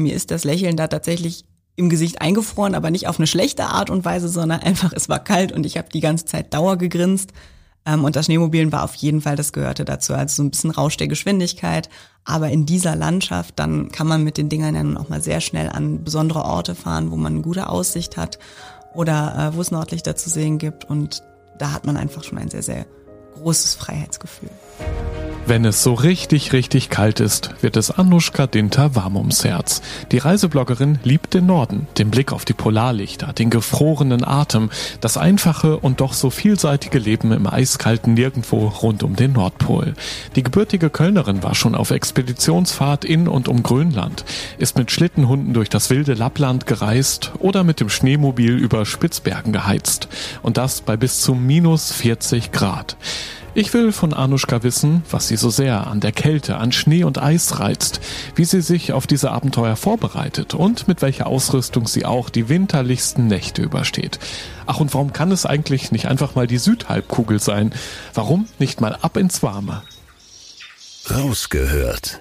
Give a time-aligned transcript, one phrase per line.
[0.00, 1.44] mir ist das Lächeln da tatsächlich
[1.76, 5.22] im Gesicht eingefroren, aber nicht auf eine schlechte Art und Weise, sondern einfach, es war
[5.22, 7.32] kalt und ich habe die ganze Zeit Dauer gegrinst.
[7.86, 10.12] Ähm, und das Schneemobilen war auf jeden Fall, das gehörte dazu.
[10.14, 11.88] Also so ein bisschen Rausch der Geschwindigkeit.
[12.24, 15.40] Aber in dieser Landschaft, dann kann man mit den Dingern ja nun auch mal sehr
[15.40, 18.38] schnell an besondere Orte fahren, wo man eine gute Aussicht hat
[18.94, 20.84] oder äh, wo es Nordlichter zu sehen gibt.
[20.84, 21.22] Und
[21.58, 22.86] da hat man einfach schon ein sehr, sehr
[23.36, 24.50] großes Freiheitsgefühl.
[25.50, 29.82] Wenn es so richtig, richtig kalt ist, wird es Anushka Dinter warm ums Herz.
[30.12, 35.78] Die Reisebloggerin liebt den Norden, den Blick auf die Polarlichter, den gefrorenen Atem, das einfache
[35.78, 39.94] und doch so vielseitige Leben im eiskalten Nirgendwo rund um den Nordpol.
[40.36, 44.24] Die gebürtige Kölnerin war schon auf Expeditionsfahrt in und um Grönland,
[44.58, 50.06] ist mit Schlittenhunden durch das wilde Lappland gereist oder mit dem Schneemobil über Spitzbergen geheizt.
[50.42, 52.96] Und das bei bis zu minus 40 Grad.
[53.52, 57.20] Ich will von Anushka wissen, was sie so sehr an der Kälte, an Schnee und
[57.20, 58.00] Eis reizt,
[58.36, 63.26] wie sie sich auf diese Abenteuer vorbereitet und mit welcher Ausrüstung sie auch die winterlichsten
[63.26, 64.20] Nächte übersteht.
[64.66, 67.72] Ach und warum kann es eigentlich nicht einfach mal die Südhalbkugel sein?
[68.14, 69.82] Warum nicht mal ab ins Warme?
[71.10, 72.20] Rausgehört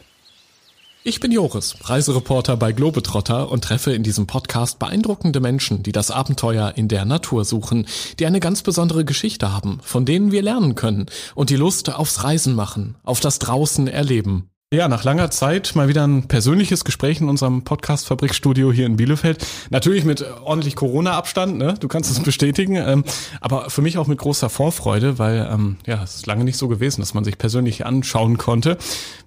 [1.09, 6.11] ich bin Joris, Reisereporter bei Globetrotter und treffe in diesem Podcast beeindruckende Menschen, die das
[6.11, 7.87] Abenteuer in der Natur suchen,
[8.19, 12.23] die eine ganz besondere Geschichte haben, von denen wir lernen können und die Lust aufs
[12.23, 14.51] Reisen machen, auf das Draußen erleben.
[14.71, 18.97] Ja, nach langer Zeit mal wieder ein persönliches Gespräch in unserem Podcast Fabrikstudio hier in
[18.97, 19.43] Bielefeld.
[19.71, 21.73] Natürlich mit ordentlich Corona-Abstand, ne?
[21.79, 22.75] Du kannst es bestätigen.
[22.75, 23.03] Ähm,
[23.41, 26.67] aber für mich auch mit großer Vorfreude, weil ähm, ja, es ist lange nicht so
[26.67, 28.77] gewesen, dass man sich persönlich anschauen konnte.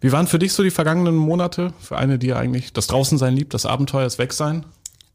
[0.01, 1.73] Wie waren für dich so die vergangenen Monate?
[1.81, 4.65] Für eine, die ja eigentlich das Draußensein liebt, das Abenteuer, das Wegsein?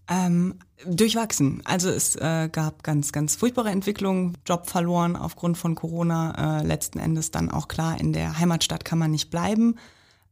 [0.09, 1.61] Ähm, durchwachsen.
[1.63, 6.59] Also es äh, gab ganz, ganz furchtbare Entwicklungen, Job verloren aufgrund von Corona.
[6.59, 9.77] Äh, letzten Endes dann auch klar, in der Heimatstadt kann man nicht bleiben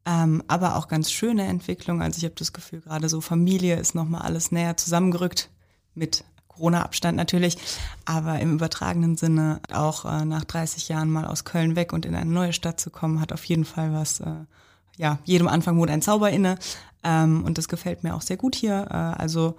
[0.06, 2.02] ähm, aber auch ganz schöne Entwicklung.
[2.02, 5.50] Also ich habe das Gefühl, gerade so Familie ist nochmal alles näher zusammengerückt
[5.96, 7.58] mit Corona-Abstand natürlich,
[8.06, 12.16] aber im übertragenen Sinne auch äh, nach 30 Jahren mal aus Köln weg und in
[12.16, 14.46] eine neue Stadt zu kommen, hat auf jeden Fall was, äh,
[14.98, 16.58] ja, jedem Anfang wohnt ein Zauber inne
[17.04, 18.88] ähm, und das gefällt mir auch sehr gut hier.
[18.90, 19.58] Äh, also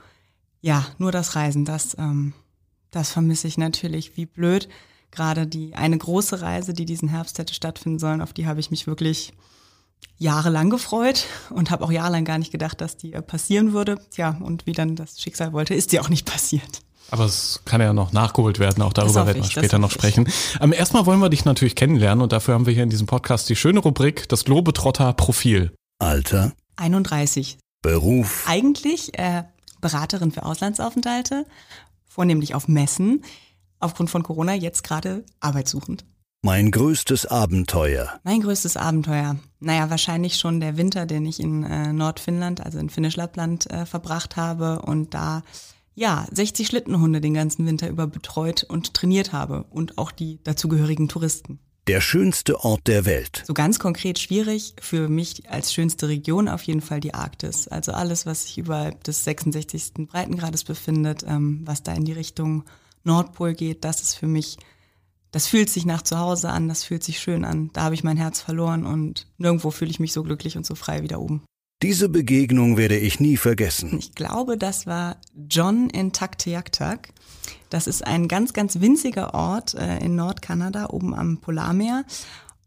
[0.63, 2.33] ja, nur das Reisen, das, ähm,
[2.91, 4.69] das vermisse ich natürlich wie blöd.
[5.11, 8.71] Gerade die eine große Reise, die diesen Herbst hätte stattfinden sollen, auf die habe ich
[8.71, 9.33] mich wirklich
[10.19, 13.99] jahrelang gefreut und habe auch jahrelang gar nicht gedacht, dass die äh, passieren würde.
[14.11, 16.83] Tja, und wie dann das Schicksal wollte, ist sie auch nicht passiert.
[17.11, 20.29] Aber es kann ja noch nachgeholt werden, auch darüber werden wir später noch sprechen.
[20.61, 23.49] Ähm, erstmal wollen wir dich natürlich kennenlernen und dafür haben wir hier in diesem Podcast
[23.49, 25.73] die schöne Rubrik, das Globetrotter Profil.
[26.01, 26.53] Alter?
[26.77, 27.59] 31.
[27.81, 28.45] Beruf?
[28.49, 29.45] Eigentlich äh,
[29.81, 31.47] Beraterin für Auslandsaufenthalte,
[32.09, 33.23] vornehmlich auf Messen,
[33.79, 36.05] aufgrund von Corona jetzt gerade arbeitssuchend.
[36.47, 38.21] Mein größtes Abenteuer.
[38.23, 39.35] Mein größtes Abenteuer.
[39.59, 44.37] Naja, wahrscheinlich schon der Winter, den ich in äh, Nordfinnland, also in Finnisch-Lappland, äh, verbracht
[44.37, 45.43] habe und da
[45.97, 51.09] ja 60 Schlittenhunde den ganzen Winter über betreut und trainiert habe und auch die dazugehörigen
[51.09, 51.59] Touristen.
[51.89, 53.43] Der schönste Ort der Welt.
[53.45, 57.67] So ganz konkret schwierig für mich als schönste Region auf jeden Fall die Arktis.
[57.67, 60.07] Also alles, was sich überhalb des 66.
[60.07, 62.63] Breitengrades befindet, ähm, was da in die Richtung
[63.03, 64.59] Nordpol geht, das ist für mich
[65.37, 67.69] das fühlt sich nach zu Hause an, das fühlt sich schön an.
[67.75, 70.75] Da habe ich mein Herz verloren und nirgendwo fühle ich mich so glücklich und so
[70.75, 71.43] frei wie da oben.
[71.83, 73.99] Diese Begegnung werde ich nie vergessen.
[73.99, 77.11] Ich glaube, das war John in Takteaktak.
[77.69, 82.07] Das ist ein ganz, ganz winziger Ort äh, in Nordkanada, oben am Polarmeer.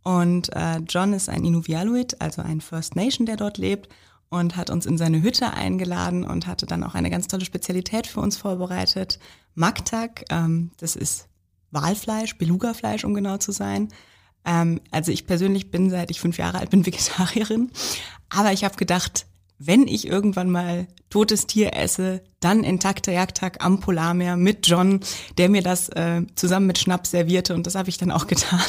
[0.03, 3.89] Und äh, John ist ein Inuvialuit, also ein First Nation, der dort lebt
[4.29, 8.05] und hat uns in seine Hütte eingeladen und hatte dann auch eine ganz tolle Spezialität
[8.05, 9.17] für uns vorbereitet.
[9.55, 11.28] Maktak, ähm, das ist
[11.71, 13.89] Walfleisch, Belugafleisch, um genau zu sein.
[14.45, 17.71] Ähm, also ich persönlich bin, seit ich fünf Jahre alt bin, Vegetarierin.
[18.29, 19.25] Aber ich habe gedacht,
[19.59, 25.01] wenn ich irgendwann mal totes Tier esse, dann intakter Jagdtag am Polarmeer mit John,
[25.37, 28.61] der mir das äh, zusammen mit Schnaps servierte und das habe ich dann auch getan.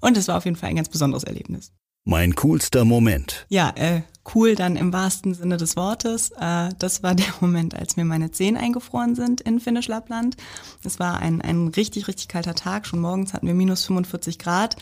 [0.00, 1.72] Und es war auf jeden Fall ein ganz besonderes Erlebnis.
[2.04, 3.46] Mein coolster Moment.
[3.48, 4.02] Ja, äh,
[4.34, 6.30] cool dann im wahrsten Sinne des Wortes.
[6.30, 10.36] Äh, das war der Moment, als mir meine Zehen eingefroren sind in Finnisch Lappland.
[10.82, 12.86] Es war ein, ein richtig, richtig kalter Tag.
[12.86, 14.76] Schon morgens hatten wir minus 45 Grad.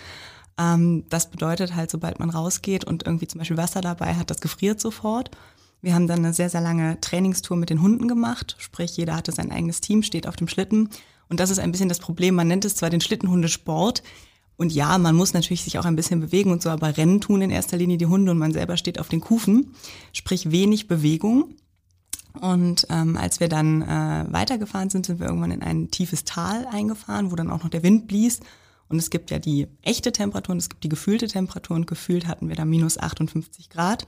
[0.59, 4.41] Ähm, das bedeutet halt, sobald man rausgeht und irgendwie zum Beispiel Wasser dabei hat, das
[4.41, 5.31] gefriert sofort.
[5.83, 8.57] Wir haben dann eine sehr, sehr lange Trainingstour mit den Hunden gemacht.
[8.59, 10.89] Sprich, jeder hatte sein eigenes Team, steht auf dem Schlitten.
[11.29, 12.35] Und das ist ein bisschen das Problem.
[12.35, 14.03] Man nennt es zwar den Schlittenhundesport.
[14.61, 17.41] Und ja, man muss natürlich sich auch ein bisschen bewegen und so, aber Rennen tun
[17.41, 19.75] in erster Linie die Hunde und man selber steht auf den Kufen.
[20.13, 21.55] Sprich, wenig Bewegung.
[22.39, 26.67] Und ähm, als wir dann äh, weitergefahren sind, sind wir irgendwann in ein tiefes Tal
[26.67, 28.41] eingefahren, wo dann auch noch der Wind blies.
[28.91, 32.29] Und es gibt ja die echte Temperatur und es gibt die gefühlte Temperatur und gefühlt
[32.29, 34.07] hatten wir da minus 58 Grad.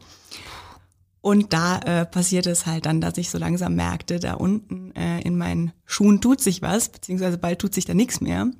[1.23, 5.23] Und da äh, passierte es halt dann, dass ich so langsam merkte, da unten äh,
[5.23, 8.51] in meinen Schuhen tut sich was, beziehungsweise bald tut sich da nichts mehr.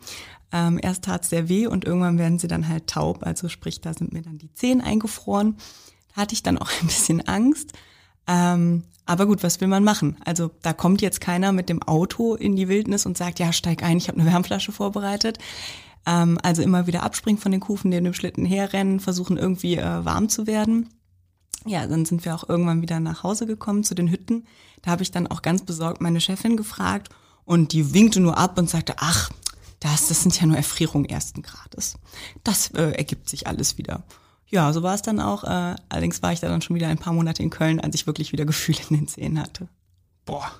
[0.53, 3.81] Ähm, erst tat es sehr weh und irgendwann werden sie dann halt taub, also sprich,
[3.81, 5.57] da sind mir dann die Zehen eingefroren.
[6.15, 7.73] Da hatte ich dann auch ein bisschen Angst.
[8.27, 10.17] Ähm, aber gut, was will man machen?
[10.25, 13.83] Also da kommt jetzt keiner mit dem Auto in die Wildnis und sagt, ja, steig
[13.83, 15.39] ein, ich habe eine Wärmflasche vorbereitet.
[16.07, 20.05] Ähm, also immer wieder abspringen von den Kufen, neben dem Schlitten herrennen, versuchen irgendwie äh,
[20.05, 20.89] warm zu werden.
[21.65, 24.47] Ja, dann sind wir auch irgendwann wieder nach Hause gekommen zu den Hütten.
[24.83, 27.09] Da habe ich dann auch ganz besorgt meine Chefin gefragt
[27.45, 29.31] und die winkte nur ab und sagte, ach,
[29.83, 31.97] das, das sind ja nur Erfrierungen ersten Grades.
[32.45, 34.05] Das äh, ergibt sich alles wieder.
[34.47, 35.45] Ja, so war es dann auch.
[35.45, 38.07] Äh, allerdings war ich da dann schon wieder ein paar Monate in Köln, als ich
[38.07, 39.69] wirklich wieder Gefühle in den Zähnen hatte.
[40.25, 40.53] Boah.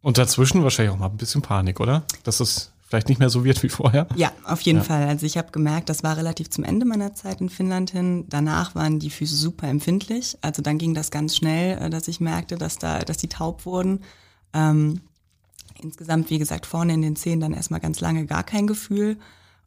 [0.00, 2.04] Und dazwischen wahrscheinlich auch mal ein bisschen Panik, oder?
[2.22, 4.06] Das ist vielleicht nicht mehr so wird wie vorher.
[4.14, 4.84] Ja, auf jeden ja.
[4.84, 5.08] Fall.
[5.08, 8.24] Also ich habe gemerkt, das war relativ zum Ende meiner Zeit in Finnland hin.
[8.28, 10.38] Danach waren die Füße super empfindlich.
[10.40, 13.66] Also dann ging das ganz schnell, äh, dass ich merkte, dass da, dass die taub
[13.66, 14.00] wurden.
[14.52, 15.00] Ähm,
[15.82, 19.18] insgesamt, wie gesagt, vorne in den Zehen dann erstmal ganz lange gar kein Gefühl.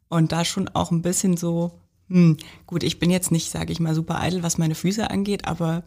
[0.08, 1.78] Und da schon auch ein bisschen so,
[2.08, 2.36] hm,
[2.66, 5.84] gut, ich bin jetzt nicht, sage ich mal, super eitel, was meine Füße angeht, aber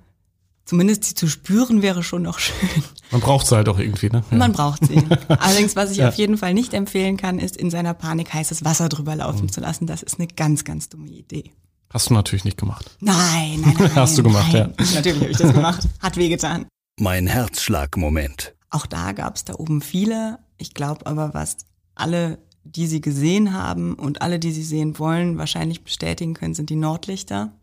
[0.65, 2.83] zumindest sie zu spüren wäre schon noch schön.
[3.11, 4.23] Man braucht sie halt auch irgendwie, ne?
[4.31, 4.37] Ja.
[4.37, 5.03] Man braucht sie.
[5.27, 6.07] Allerdings, was ich ja.
[6.07, 9.51] auf jeden Fall nicht empfehlen kann, ist in seiner Panik heißes Wasser drüber laufen mhm.
[9.51, 9.87] zu lassen.
[9.87, 11.51] Das ist eine ganz, ganz dumme Idee.
[11.93, 12.89] Hast du natürlich nicht gemacht.
[13.01, 13.95] Nein, nein, nein.
[13.95, 14.73] Hast du gemacht, nein.
[14.79, 14.85] ja.
[14.95, 15.87] Natürlich habe ich das gemacht.
[15.99, 16.65] Hat wehgetan.
[16.99, 18.55] Mein Herzschlagmoment.
[18.73, 20.39] Auch da gab es da oben viele.
[20.57, 21.57] Ich glaube aber, was
[21.93, 26.71] alle, die sie gesehen haben und alle, die sie sehen wollen, wahrscheinlich bestätigen können, sind
[26.71, 27.53] die Nordlichter.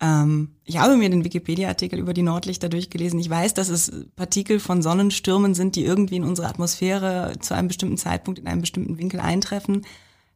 [0.00, 3.20] Ähm, ich habe mir den Wikipedia-Artikel über die Nordlichter durchgelesen.
[3.20, 7.68] Ich weiß, dass es Partikel von Sonnenstürmen sind, die irgendwie in unsere Atmosphäre zu einem
[7.68, 9.84] bestimmten Zeitpunkt in einem bestimmten Winkel eintreffen.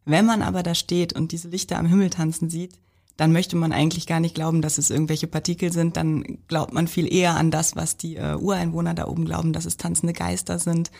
[0.04, 2.74] Wenn man aber da steht und diese Lichter am Himmel tanzen sieht,
[3.16, 5.96] dann möchte man eigentlich gar nicht glauben, dass es irgendwelche Partikel sind.
[5.96, 9.66] Dann glaubt man viel eher an das, was die äh, Ureinwohner da oben glauben, dass
[9.66, 10.90] es tanzende Geister sind,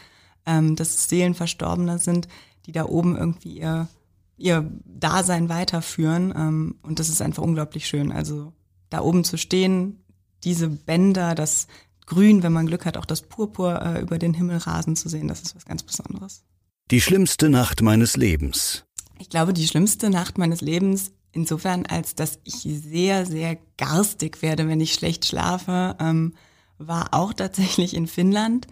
[0.46, 2.28] ähm, dass es Seelen Verstorbener sind,
[2.66, 3.88] die da oben irgendwie ihr
[4.37, 6.32] ihr Dasein weiterführen.
[6.37, 8.12] Ähm, und das ist einfach unglaublich schön.
[8.12, 8.52] Also
[8.90, 10.05] da oben zu stehen,
[10.44, 11.66] diese Bänder, das
[12.06, 15.28] Grün, wenn man Glück hat, auch das Purpur äh, über den Himmel rasen zu sehen,
[15.28, 16.44] das ist was ganz Besonderes.
[16.90, 18.84] Die schlimmste Nacht meines Lebens.
[19.19, 24.69] Ich glaube, die schlimmste Nacht meines Lebens insofern, als dass ich sehr, sehr garstig werde,
[24.69, 26.35] wenn ich schlecht schlafe, ähm,
[26.79, 28.67] war auch tatsächlich in Finnland.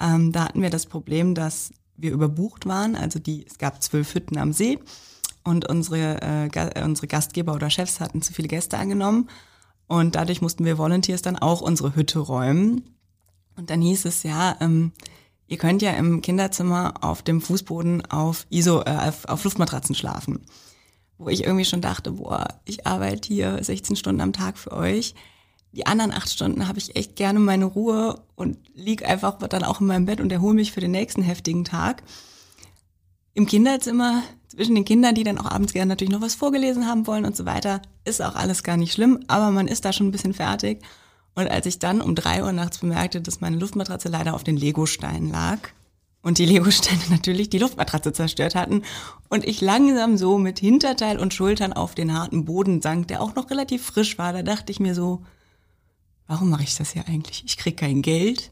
[0.00, 2.96] Ähm, da hatten wir das Problem, dass wir überbucht waren.
[2.96, 4.78] Also die, es gab zwölf Hütten am See
[5.44, 9.28] und unsere, äh, unsere Gastgeber oder Chefs hatten zu viele Gäste angenommen.
[9.86, 12.96] Und dadurch mussten wir Volunteers dann auch unsere Hütte räumen.
[13.56, 14.92] Und dann hieß es ja, ähm,
[15.46, 20.40] ihr könnt ja im Kinderzimmer auf dem Fußboden auf ISO, äh, auf, auf Luftmatratzen schlafen.
[21.18, 25.14] Wo ich irgendwie schon dachte, boah, ich arbeite hier 16 Stunden am Tag für euch
[25.74, 29.80] die anderen acht Stunden habe ich echt gerne meine Ruhe und lieg einfach dann auch
[29.80, 32.04] in meinem Bett und erhole mich für den nächsten heftigen Tag.
[33.34, 37.08] Im Kinderzimmer, zwischen den Kindern, die dann auch abends gerne natürlich noch was vorgelesen haben
[37.08, 40.06] wollen und so weiter, ist auch alles gar nicht schlimm, aber man ist da schon
[40.06, 40.80] ein bisschen fertig.
[41.34, 44.56] Und als ich dann um drei Uhr nachts bemerkte, dass meine Luftmatratze leider auf den
[44.56, 45.58] Legosteinen lag
[46.24, 48.82] und die Legosteine natürlich die Luftmatratze zerstört hatten
[49.28, 53.36] und ich langsam so mit Hinterteil und Schultern auf den harten Boden sank, der auch
[53.36, 55.22] noch relativ frisch war, da dachte ich mir so,
[56.26, 57.44] warum mache ich das hier eigentlich?
[57.46, 58.50] Ich krieg kein Geld.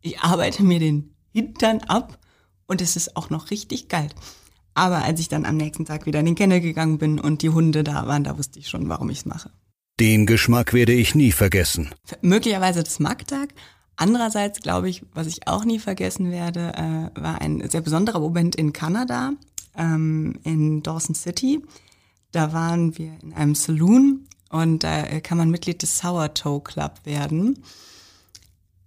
[0.00, 2.18] Ich arbeite mir den Hintern ab
[2.66, 4.14] und es ist auch noch richtig kalt.
[4.72, 7.50] Aber als ich dann am nächsten Tag wieder in den Kennel gegangen bin und die
[7.50, 9.50] Hunde da waren, da wusste ich schon, warum ich es mache.
[9.98, 11.90] Den Geschmack werde ich nie vergessen.
[12.22, 13.50] Möglicherweise das Magtag.
[14.00, 18.56] Andererseits glaube ich, was ich auch nie vergessen werde, äh, war ein sehr besonderer Moment
[18.56, 19.32] in Kanada,
[19.76, 21.62] ähm, in Dawson City.
[22.32, 26.94] Da waren wir in einem Saloon und da äh, kann man Mitglied des Sourdough Club
[27.04, 27.62] werden.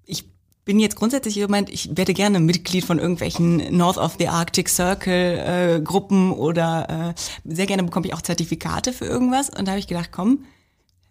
[0.03, 0.25] Ich
[0.65, 5.77] bin jetzt grundsätzlich jemand, ich werde gerne Mitglied von irgendwelchen North of the Arctic Circle
[5.77, 9.51] äh, Gruppen oder äh, sehr gerne bekomme ich auch Zertifikate für irgendwas.
[9.51, 10.45] Und da habe ich gedacht, komm,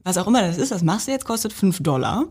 [0.05, 2.27] was auch immer das ist, was machst du jetzt, kostet fünf Dollar.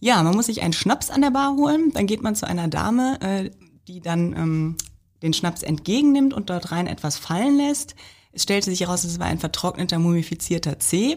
[0.00, 2.68] Ja, man muss sich einen Schnaps an der Bar holen, dann geht man zu einer
[2.68, 3.50] Dame, äh,
[3.88, 4.76] die dann ähm,
[5.22, 7.94] den Schnaps entgegennimmt und dort rein etwas fallen lässt.
[8.32, 11.16] Es stellte sich heraus, es war ein vertrockneter, mumifizierter Zeh.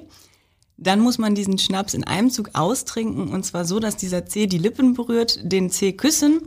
[0.77, 4.47] Dann muss man diesen Schnaps in einem Zug austrinken und zwar so, dass dieser Zeh
[4.47, 6.41] die Lippen berührt, den Zeh küssen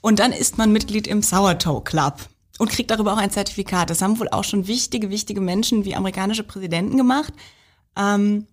[0.00, 2.28] und dann ist man Mitglied im Sourdough Club
[2.58, 3.90] und kriegt darüber auch ein Zertifikat.
[3.90, 7.32] Das haben wohl auch schon wichtige, wichtige Menschen wie amerikanische Präsidenten gemacht.
[7.96, 8.46] Ähm,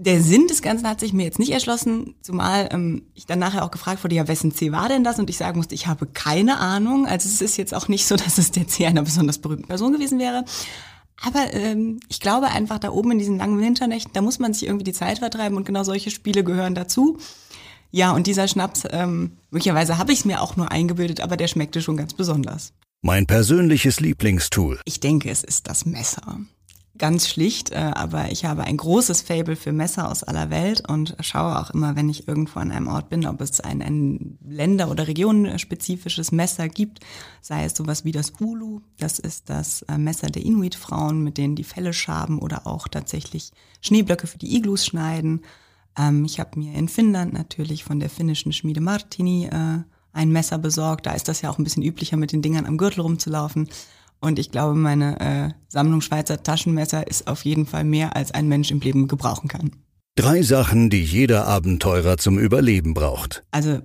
[0.00, 3.64] der Sinn des Ganzen hat sich mir jetzt nicht erschlossen, zumal ähm, ich dann nachher
[3.64, 5.18] auch gefragt wurde, ja, wessen C war denn das?
[5.18, 7.06] Und ich sagen musste, ich habe keine Ahnung.
[7.06, 9.92] Also es ist jetzt auch nicht so, dass es der C einer besonders berühmten Person
[9.92, 10.44] gewesen wäre.
[11.22, 14.66] Aber ähm, ich glaube einfach, da oben in diesen langen Winternächten, da muss man sich
[14.66, 17.18] irgendwie die Zeit vertreiben und genau solche Spiele gehören dazu.
[17.90, 21.48] Ja, und dieser Schnaps, ähm, möglicherweise habe ich es mir auch nur eingebildet, aber der
[21.48, 22.72] schmeckte schon ganz besonders.
[23.02, 24.80] Mein persönliches Lieblingstool.
[24.86, 26.40] Ich denke, es ist das Messer
[27.00, 31.16] ganz schlicht, äh, aber ich habe ein großes Fable für Messer aus aller Welt und
[31.20, 34.90] schaue auch immer, wenn ich irgendwo an einem Ort bin, ob es ein, ein Länder-
[34.90, 37.00] oder regionenspezifisches Messer gibt,
[37.40, 41.56] sei es sowas wie das Ulu, das ist das äh, Messer der Inuit-Frauen, mit denen
[41.56, 45.40] die Felle schaben oder auch tatsächlich Schneeblöcke für die Iglus schneiden.
[45.98, 49.78] Ähm, ich habe mir in Finnland natürlich von der finnischen Schmiede Martini äh,
[50.12, 51.06] ein Messer besorgt.
[51.06, 53.68] Da ist das ja auch ein bisschen üblicher, mit den Dingern am Gürtel rumzulaufen.
[54.20, 58.48] Und ich glaube, meine äh, Sammlung Schweizer Taschenmesser ist auf jeden Fall mehr, als ein
[58.48, 59.72] Mensch im Leben gebrauchen kann.
[60.14, 63.42] Drei Sachen, die jeder Abenteurer zum Überleben braucht.
[63.50, 63.80] Also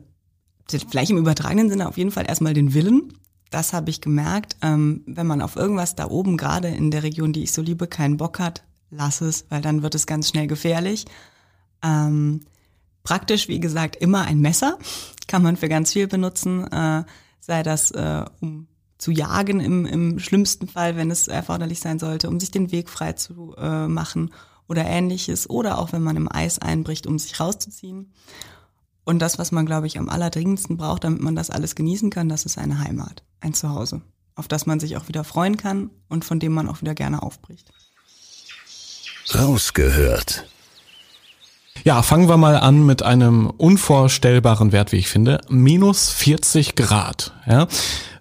[0.68, 3.13] vielleicht im übertragenen Sinne auf jeden Fall erstmal den Willen.
[3.51, 4.58] Das habe ich gemerkt.
[4.62, 7.88] Ähm, wenn man auf irgendwas da oben, gerade in der Region, die ich so liebe,
[7.88, 11.06] keinen Bock hat, lass es, weil dann wird es ganz schnell gefährlich.
[11.84, 12.42] Ähm,
[13.04, 14.77] praktisch, wie gesagt, immer ein Messer.
[15.27, 16.70] Kann man für ganz viel benutzen.
[16.72, 17.04] Äh,
[17.39, 18.68] sei das, äh, um
[19.05, 22.89] zu jagen im, im schlimmsten Fall, wenn es erforderlich sein sollte, um sich den Weg
[22.89, 24.33] frei zu äh, machen
[24.67, 25.47] oder ähnliches.
[25.47, 28.12] Oder auch wenn man im Eis einbricht, um sich rauszuziehen.
[29.03, 32.29] Und das, was man, glaube ich, am allerdringendsten braucht, damit man das alles genießen kann,
[32.29, 34.01] das ist eine Heimat, ein Zuhause,
[34.33, 37.21] auf das man sich auch wieder freuen kann und von dem man auch wieder gerne
[37.21, 37.71] aufbricht.
[39.35, 40.47] Rausgehört.
[41.84, 45.41] Ja, fangen wir mal an mit einem unvorstellbaren Wert, wie ich finde.
[45.50, 47.34] Minus 40 Grad.
[47.46, 47.67] Ja.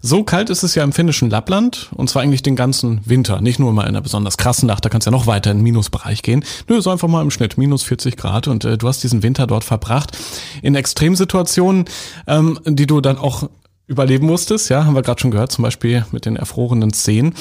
[0.00, 3.40] So kalt ist es ja im finnischen Lappland und zwar eigentlich den ganzen Winter.
[3.40, 5.58] Nicht nur mal in einer besonders krassen Nacht, da kannst du ja noch weiter in
[5.58, 6.44] den Minusbereich gehen.
[6.68, 9.46] Nö, so einfach mal im Schnitt minus 40 Grad und äh, du hast diesen Winter
[9.46, 10.14] dort verbracht
[10.60, 11.86] in Extremsituationen,
[12.26, 13.48] ähm, die du dann auch
[13.86, 14.68] überleben musstest.
[14.68, 17.34] Ja, haben wir gerade schon gehört, zum Beispiel mit den erfrorenen Szenen.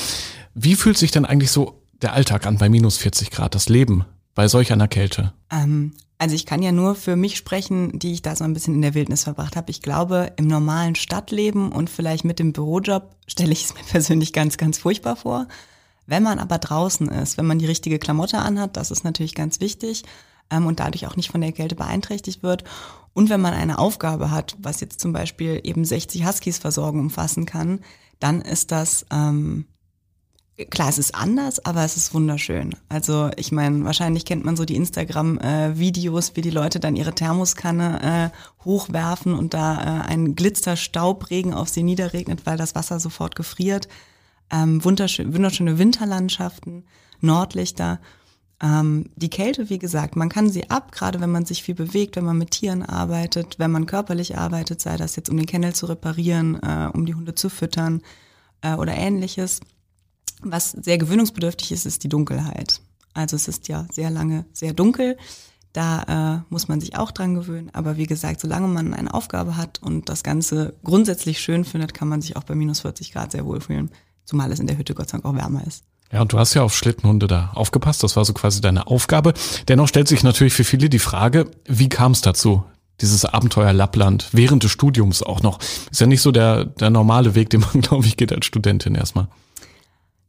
[0.54, 4.06] Wie fühlt sich denn eigentlich so der Alltag an bei minus 40 Grad, das Leben
[4.36, 5.34] bei solch einer Kälte?
[5.52, 5.92] Ähm,
[6.24, 8.82] also ich kann ja nur für mich sprechen, die ich da so ein bisschen in
[8.82, 9.70] der Wildnis verbracht habe.
[9.72, 14.32] Ich glaube, im normalen Stadtleben und vielleicht mit dem Bürojob stelle ich es mir persönlich
[14.32, 15.50] ganz, ganz furchtbar vor.
[16.06, 19.60] Wenn man aber draußen ist, wenn man die richtige Klamotte anhat, das ist natürlich ganz
[19.60, 20.04] wichtig
[20.50, 22.64] ähm, und dadurch auch nicht von der Kälte beeinträchtigt wird.
[23.14, 27.46] Und wenn man eine Aufgabe hat, was jetzt zum Beispiel eben 60 Huskies versorgen umfassen
[27.46, 27.82] kann,
[28.22, 29.66] dann ist das ähm,
[30.70, 32.76] Klar, es ist anders, aber es ist wunderschön.
[32.88, 38.32] Also ich meine, wahrscheinlich kennt man so die Instagram-Videos, wie die Leute dann ihre Thermoskanne
[38.32, 43.88] äh, hochwerfen und da äh, ein Glitzerstaubregen auf sie niederregnet, weil das Wasser sofort gefriert.
[44.52, 46.86] Ähm, wunderschön, wunderschöne Winterlandschaften,
[47.20, 48.00] Nordlichter.
[48.62, 52.16] Ähm, die Kälte, wie gesagt, man kann sie ab, gerade wenn man sich viel bewegt,
[52.16, 55.74] wenn man mit Tieren arbeitet, wenn man körperlich arbeitet, sei das jetzt um den Kennel
[55.74, 58.04] zu reparieren, äh, um die Hunde zu füttern
[58.62, 59.62] äh, oder ähnliches
[60.46, 62.82] was sehr gewöhnungsbedürftig ist, ist die Dunkelheit.
[63.14, 65.18] Also es ist ja sehr lange sehr dunkel.
[65.72, 67.72] Da äh, muss man sich auch dran gewöhnen.
[67.74, 72.08] Aber wie gesagt, solange man eine Aufgabe hat und das Ganze grundsätzlich schön findet, kann
[72.08, 73.90] man sich auch bei minus 40 Grad sehr wohl fühlen.
[74.24, 75.84] Zumal es in der Hütte Gott sei Dank auch wärmer ist.
[76.12, 78.04] Ja, und du hast ja auf Schlittenhunde da aufgepasst.
[78.04, 79.34] Das war so quasi deine Aufgabe.
[79.68, 82.64] Dennoch stellt sich natürlich für viele die Frage, wie kam es dazu?
[83.02, 85.60] Dieses Abenteuer Lappland, während des Studiums auch noch.
[85.90, 88.94] Ist ja nicht so der, der normale Weg, den man, glaube ich, geht als Studentin
[88.94, 89.28] erstmal.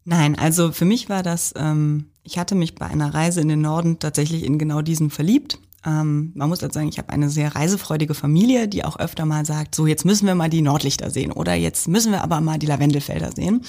[0.04, 3.62] Nein, also für mich war das, ähm, ich hatte mich bei einer Reise in den
[3.62, 5.58] Norden tatsächlich in genau diesen verliebt.
[5.84, 9.46] Ähm, man muss dazu sagen, ich habe eine sehr reisefreudige Familie, die auch öfter mal
[9.46, 12.58] sagt, so jetzt müssen wir mal die Nordlichter sehen oder jetzt müssen wir aber mal
[12.58, 13.62] die Lavendelfelder sehen.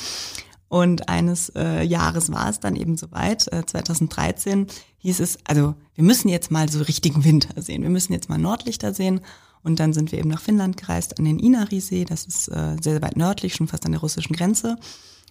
[0.68, 6.04] Und eines äh, Jahres war es dann eben soweit, äh, 2013 hieß es, also wir
[6.04, 9.22] müssen jetzt mal so richtigen Winter sehen, wir müssen jetzt mal Nordlichter sehen.
[9.64, 12.94] Und dann sind wir eben nach Finnland gereist, an den Inari-See, das ist äh, sehr,
[12.94, 14.78] sehr weit nördlich, schon fast an der russischen Grenze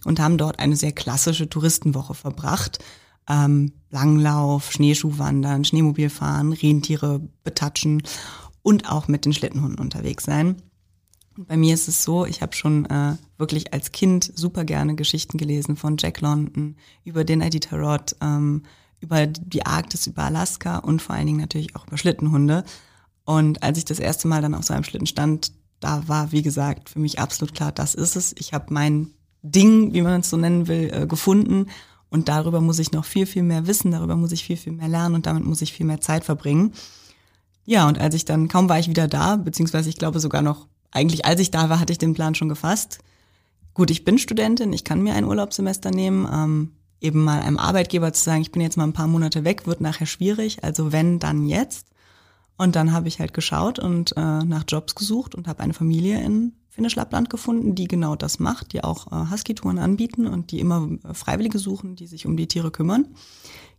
[0.05, 2.79] und haben dort eine sehr klassische Touristenwoche verbracht.
[3.27, 8.03] Ähm, Langlauf, Schneeschuhwandern, Schneemobilfahren, Rentiere betatschen
[8.61, 10.61] und auch mit den Schlittenhunden unterwegs sein.
[11.35, 15.37] bei mir ist es so, ich habe schon äh, wirklich als Kind super gerne Geschichten
[15.37, 18.63] gelesen von Jack London, über den Eddie Tarot, ähm,
[18.99, 22.63] über die Arktis, über Alaska und vor allen Dingen natürlich auch über Schlittenhunde.
[23.25, 26.41] Und als ich das erste Mal dann auf so einem Schlitten stand, da war, wie
[26.41, 28.33] gesagt, für mich absolut klar, das ist es.
[28.37, 29.13] Ich habe mein
[29.51, 31.67] Ding, wie man es so nennen will, äh, gefunden.
[32.09, 34.87] Und darüber muss ich noch viel, viel mehr wissen, darüber muss ich viel, viel mehr
[34.87, 36.73] lernen und damit muss ich viel mehr Zeit verbringen.
[37.65, 40.67] Ja, und als ich dann, kaum war ich wieder da, beziehungsweise ich glaube sogar noch,
[40.91, 42.99] eigentlich als ich da war, hatte ich den Plan schon gefasst.
[43.73, 46.27] Gut, ich bin Studentin, ich kann mir ein Urlaubssemester nehmen.
[46.31, 46.71] Ähm,
[47.01, 49.81] eben mal einem Arbeitgeber zu sagen, ich bin jetzt mal ein paar Monate weg, wird
[49.81, 50.63] nachher schwierig.
[50.63, 51.87] Also wenn, dann jetzt.
[52.57, 56.21] Und dann habe ich halt geschaut und äh, nach Jobs gesucht und habe eine Familie
[56.23, 60.59] in Finnisch Lappland gefunden, die genau das macht, die auch äh, Husky-Touren anbieten und die
[60.59, 63.07] immer äh, Freiwillige suchen, die sich um die Tiere kümmern.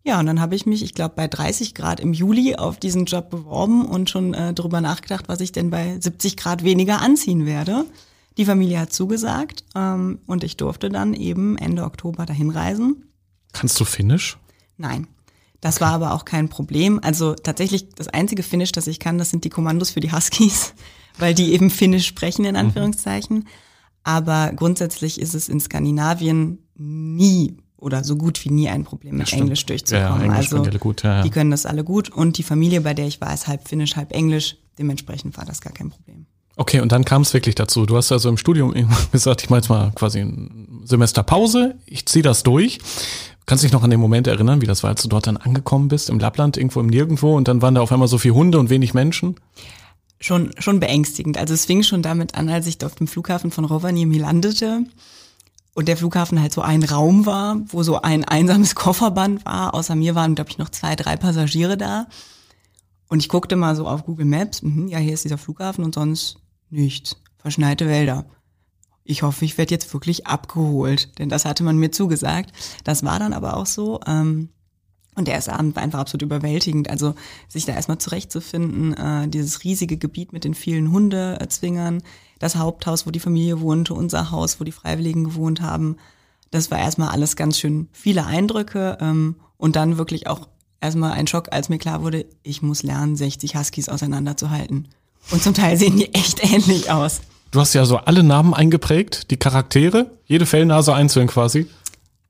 [0.03, 3.05] Ja, und dann habe ich mich, ich glaube, bei 30 Grad im Juli auf diesen
[3.05, 7.45] Job beworben und schon äh, darüber nachgedacht, was ich denn bei 70 Grad weniger anziehen
[7.45, 7.85] werde.
[8.39, 13.13] Die Familie hat zugesagt ähm, und ich durfte dann eben Ende Oktober dahin reisen.
[13.53, 14.39] Kannst du Finnisch?
[14.79, 15.07] Nein.
[15.61, 17.01] Das war aber auch kein Problem.
[17.03, 20.75] Also tatsächlich das einzige Finnisch, das ich kann, das sind die Kommandos für die Huskies,
[21.19, 22.61] weil die eben Finnisch sprechen in mhm.
[22.61, 23.39] Anführungszeichen.
[23.39, 23.47] Mhm.
[24.05, 29.33] Aber grundsätzlich ist es in Skandinavien nie oder so gut wie nie ein Problem, mit
[29.33, 30.21] Englisch durchzukommen.
[30.21, 31.23] Ja, Englisch also die, gut, ja, ja.
[31.23, 33.97] die können das alle gut und die Familie, bei der ich war, ist halb Finnisch,
[33.97, 34.57] halb Englisch.
[34.79, 36.27] Dementsprechend war das gar kein Problem.
[36.57, 37.85] Okay, und dann kam es wirklich dazu.
[37.85, 38.75] Du hast also im Studium
[39.13, 42.79] gesagt, ich mache jetzt mal quasi ein Semester Pause, ich ziehe das durch.
[43.47, 45.87] Kannst dich noch an den Moment erinnern, wie das war, als du dort dann angekommen
[45.87, 48.59] bist, im Lappland, irgendwo im Nirgendwo und dann waren da auf einmal so viele Hunde
[48.59, 49.37] und wenig Menschen?
[50.19, 51.39] Schon, schon beängstigend.
[51.39, 54.85] Also es fing schon damit an, als ich auf dem Flughafen von Rovaniemi landete
[55.75, 59.75] und der Flughafen halt so ein Raum war, wo so ein einsames Kofferband war.
[59.75, 62.07] Außer mir waren, glaube ich, noch zwei, drei Passagiere da.
[63.09, 65.95] Und ich guckte mal so auf Google Maps, mh, ja, hier ist dieser Flughafen und
[65.95, 66.39] sonst
[66.71, 67.17] nichts.
[67.39, 68.25] Verschneite Wälder.
[69.07, 72.53] Ich hoffe, ich werde jetzt wirklich abgeholt, denn das hatte man mir zugesagt.
[72.85, 74.01] Das war dann aber auch so.
[74.07, 74.49] Ähm,
[75.15, 76.91] und der erste Abend war einfach absolut überwältigend.
[76.91, 77.15] Also
[77.49, 82.03] sich da erstmal zurechtzufinden, äh, dieses riesige Gebiet mit den vielen Hundezwingern,
[82.39, 85.97] das Haupthaus, wo die Familie wohnte, unser Haus, wo die Freiwilligen gewohnt haben.
[86.51, 90.49] Das war erstmal alles ganz schön viele Eindrücke ähm, und dann wirklich auch
[90.81, 94.89] erstmal ein Schock, als mir klar wurde, ich muss lernen, 60 Huskies auseinanderzuhalten.
[95.31, 97.21] Und zum Teil sehen die echt ähnlich aus.
[97.57, 101.67] Du hast ja so alle Namen eingeprägt, die Charaktere, jede Fellnase einzeln quasi.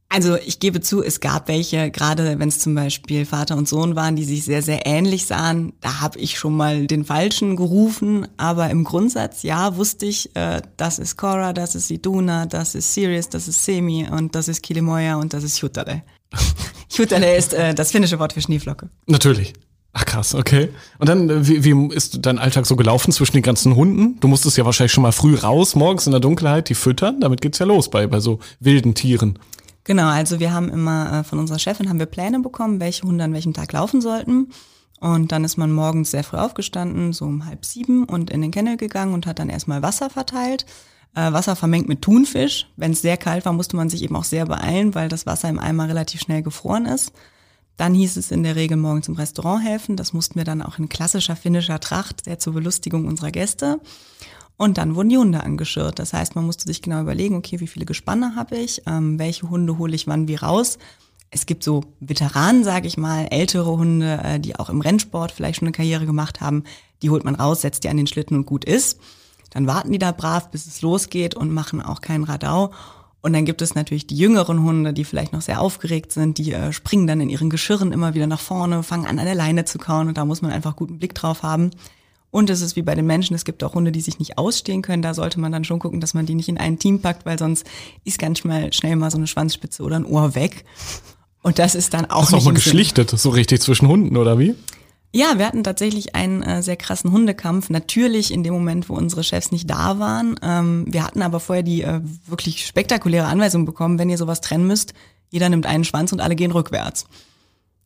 [0.09, 3.97] Also ich gebe zu, es gab welche, gerade wenn es zum Beispiel Vater und Sohn
[3.97, 8.29] waren, die sich sehr, sehr ähnlich sahen, da habe ich schon mal den Falschen gerufen,
[8.37, 12.95] aber im Grundsatz, ja, wusste ich, äh, das ist Cora, das ist Iduna, das ist
[12.95, 16.05] Sirius, das ist Semi und das ist Kilimoya und das ist Jutale.
[16.89, 18.91] Jutale ist äh, das finnische Wort für Schneeflocke.
[19.09, 19.55] Natürlich.
[19.99, 20.69] Ach krass, okay.
[20.99, 24.21] Und dann, äh, wie, wie ist dein Alltag so gelaufen zwischen den ganzen Hunden?
[24.21, 27.19] Du musstest ja wahrscheinlich schon mal früh raus, morgens in der Dunkelheit, die füttern.
[27.21, 29.39] Damit geht's ja los bei, bei so wilden Tieren.
[29.85, 33.25] Genau, also wir haben immer äh, von unserer Chefin haben wir Pläne bekommen, welche Hunde
[33.25, 34.51] an welchem Tag laufen sollten.
[35.01, 38.51] Und dann ist man morgens sehr früh aufgestanden, so um halb sieben und in den
[38.51, 40.67] Kennel gegangen und hat dann erstmal Wasser verteilt.
[41.15, 42.67] Äh, Wasser vermengt mit Thunfisch.
[42.77, 45.49] Wenn es sehr kalt war, musste man sich eben auch sehr beeilen, weil das Wasser
[45.49, 47.13] im Eimer relativ schnell gefroren ist.
[47.77, 49.97] Dann hieß es in der Regel morgens im Restaurant helfen.
[49.97, 53.81] Das mussten wir dann auch in klassischer finnischer Tracht, sehr zur Belustigung unserer Gäste.
[54.57, 55.99] Und dann wurden die Hunde angeschirrt.
[55.99, 59.51] Das heißt, man musste sich genau überlegen, okay, wie viele Gespanne habe ich, ähm, welche
[59.51, 60.79] Hunde hole ich wann wie raus.
[61.31, 65.59] Es gibt so Veteranen, sage ich mal, ältere Hunde, äh, die auch im Rennsport vielleicht
[65.59, 66.65] schon eine Karriere gemacht haben.
[67.03, 68.99] Die holt man raus, setzt die an den Schlitten und gut ist.
[69.51, 72.73] Dann warten die da brav, bis es losgeht und machen auch keinen Radau.
[73.23, 76.53] Und dann gibt es natürlich die jüngeren Hunde, die vielleicht noch sehr aufgeregt sind, die
[76.53, 79.65] äh, springen dann in ihren Geschirren immer wieder nach vorne, fangen an, an der Leine
[79.65, 81.71] zu kauen und da muss man einfach guten Blick drauf haben.
[82.31, 84.83] Und es ist wie bei den Menschen, es gibt auch Hunde, die sich nicht ausstehen
[84.83, 85.01] können.
[85.01, 87.39] Da sollte man dann schon gucken, dass man die nicht in ein Team packt, weil
[87.39, 87.67] sonst
[88.05, 90.65] ist ganz schnell, schnell mal so eine Schwanzspitze oder ein Ohr weg.
[91.43, 92.23] Und das ist dann auch.
[92.23, 94.55] Hast du auch mal geschlichtet, so richtig zwischen Hunden, oder wie?
[95.17, 97.71] Ja, wir hatten tatsächlich einen äh, sehr krassen Hundekampf.
[97.71, 100.39] Natürlich in dem Moment, wo unsere Chefs nicht da waren.
[100.43, 104.67] Ähm, wir hatten aber vorher die äh, wirklich spektakuläre Anweisung bekommen, wenn ihr sowas trennen
[104.67, 104.93] müsst,
[105.31, 107.07] jeder nimmt einen Schwanz und alle gehen rückwärts.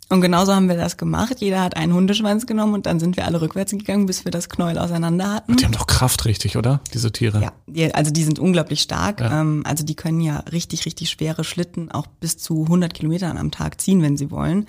[0.09, 1.37] Und genauso haben wir das gemacht.
[1.39, 4.49] Jeder hat einen Hundeschwanz genommen und dann sind wir alle rückwärts gegangen, bis wir das
[4.49, 5.57] Knäuel auseinander hatten.
[5.57, 6.81] Die haben doch Kraft richtig, oder?
[6.93, 7.41] Diese Tiere.
[7.41, 9.21] Ja, die, also die sind unglaublich stark.
[9.21, 9.41] Ja.
[9.41, 13.53] Ähm, also die können ja richtig, richtig schwere Schlitten auch bis zu 100 Kilometern am
[13.53, 14.67] Tag ziehen, wenn sie wollen.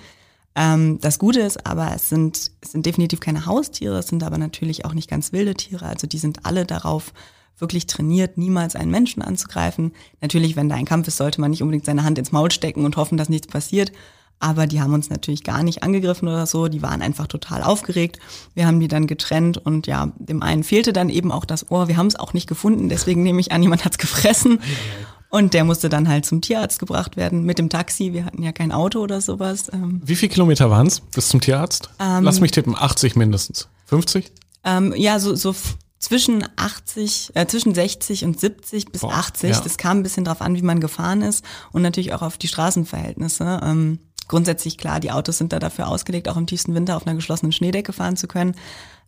[0.54, 4.38] Ähm, das Gute ist aber, es sind, es sind definitiv keine Haustiere, es sind aber
[4.38, 5.86] natürlich auch nicht ganz wilde Tiere.
[5.86, 7.12] Also die sind alle darauf
[7.58, 9.92] wirklich trainiert, niemals einen Menschen anzugreifen.
[10.20, 12.84] Natürlich, wenn da ein Kampf ist, sollte man nicht unbedingt seine Hand ins Maul stecken
[12.84, 13.92] und hoffen, dass nichts passiert.
[14.40, 16.66] Aber die haben uns natürlich gar nicht angegriffen oder so.
[16.66, 18.18] Die waren einfach total aufgeregt.
[18.54, 21.86] Wir haben die dann getrennt und ja, dem einen fehlte dann eben auch das Ohr.
[21.86, 24.58] Wir haben es auch nicht gefunden, deswegen nehme ich an, jemand hat es gefressen.
[25.34, 28.12] Und der musste dann halt zum Tierarzt gebracht werden mit dem Taxi.
[28.12, 29.72] Wir hatten ja kein Auto oder sowas.
[29.72, 30.02] Ähm.
[30.04, 31.88] Wie viele Kilometer waren es bis zum Tierarzt?
[31.98, 33.68] Ähm, Lass mich tippen, 80 mindestens.
[33.86, 34.30] 50?
[34.62, 35.54] Ähm, ja, so, so
[35.98, 39.50] zwischen 80, äh, zwischen 60 und 70 bis Boah, 80.
[39.50, 39.60] ja.
[39.62, 41.42] Das kam ein bisschen drauf an, wie man gefahren ist
[41.72, 43.60] und natürlich auch auf die Straßenverhältnisse.
[43.64, 47.16] Ähm, grundsätzlich klar, die Autos sind da dafür ausgelegt, auch im tiefsten Winter auf einer
[47.16, 48.54] geschlossenen Schneedecke fahren zu können.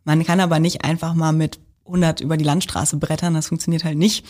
[0.05, 3.99] Man kann aber nicht einfach mal mit 100 über die Landstraße brettern, das funktioniert halt
[3.99, 4.25] nicht.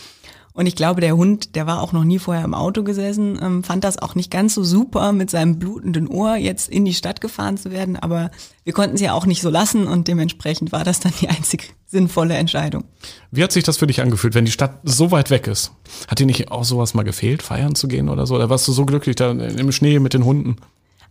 [0.55, 3.61] Und ich glaube, der Hund, der war auch noch nie vorher im Auto gesessen, ähm,
[3.61, 7.19] fand das auch nicht ganz so super, mit seinem blutenden Ohr jetzt in die Stadt
[7.19, 7.97] gefahren zu werden.
[7.97, 8.31] Aber
[8.63, 11.75] wir konnten sie ja auch nicht so lassen und dementsprechend war das dann die einzig
[11.85, 12.85] sinnvolle Entscheidung.
[13.31, 15.73] Wie hat sich das für dich angefühlt, wenn die Stadt so weit weg ist?
[16.07, 18.35] Hat dir nicht auch sowas mal gefehlt, feiern zu gehen oder so?
[18.35, 20.55] Oder warst du so glücklich da im Schnee mit den Hunden?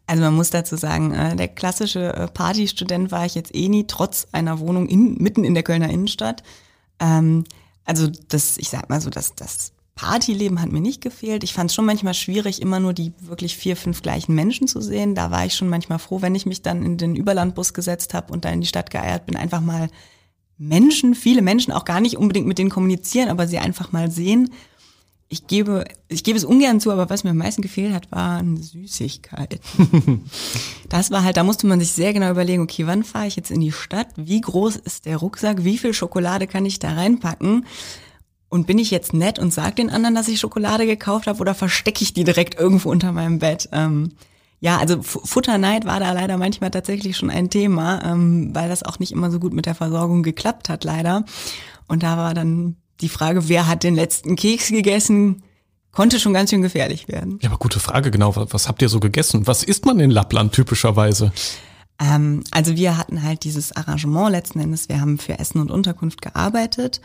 [0.06, 3.86] Also man muss dazu sagen, äh, der klassische äh, Partystudent war ich jetzt eh nie,
[3.86, 6.42] trotz einer Wohnung in, mitten in der Kölner Innenstadt.
[6.98, 7.44] Ähm,
[7.84, 11.44] also das, ich sag mal so, das, das Partyleben hat mir nicht gefehlt.
[11.44, 14.80] Ich fand es schon manchmal schwierig, immer nur die wirklich vier, fünf gleichen Menschen zu
[14.80, 15.14] sehen.
[15.14, 18.32] Da war ich schon manchmal froh, wenn ich mich dann in den Überlandbus gesetzt habe
[18.32, 19.88] und da in die Stadt geeiert bin, einfach mal
[20.58, 24.50] Menschen, viele Menschen, auch gar nicht unbedingt mit denen kommunizieren, aber sie einfach mal sehen.
[25.28, 28.56] Ich gebe, ich gebe es ungern zu, aber was mir am meisten gefehlt hat, waren
[28.56, 29.58] Süßigkeiten.
[30.88, 33.50] das war halt, da musste man sich sehr genau überlegen, okay, wann fahre ich jetzt
[33.50, 34.08] in die Stadt?
[34.16, 35.64] Wie groß ist der Rucksack?
[35.64, 37.66] Wie viel Schokolade kann ich da reinpacken?
[38.48, 41.54] Und bin ich jetzt nett und sage den anderen, dass ich Schokolade gekauft habe oder
[41.54, 43.68] verstecke ich die direkt irgendwo unter meinem Bett?
[43.72, 44.12] Ähm,
[44.60, 48.98] ja, also Futterneid war da leider manchmal tatsächlich schon ein Thema, ähm, weil das auch
[48.98, 51.24] nicht immer so gut mit der Versorgung geklappt hat, leider.
[51.88, 55.42] Und da war dann die Frage, wer hat den letzten Keks gegessen,
[55.92, 57.38] konnte schon ganz schön gefährlich werden.
[57.42, 58.34] Ja, aber gute Frage, genau.
[58.36, 59.46] Was, habt ihr so gegessen?
[59.46, 61.32] Was isst man in Lappland typischerweise?
[62.00, 66.22] Ähm, also wir hatten halt dieses Arrangement letzten Endes, wir haben für Essen und Unterkunft
[66.22, 67.00] gearbeitet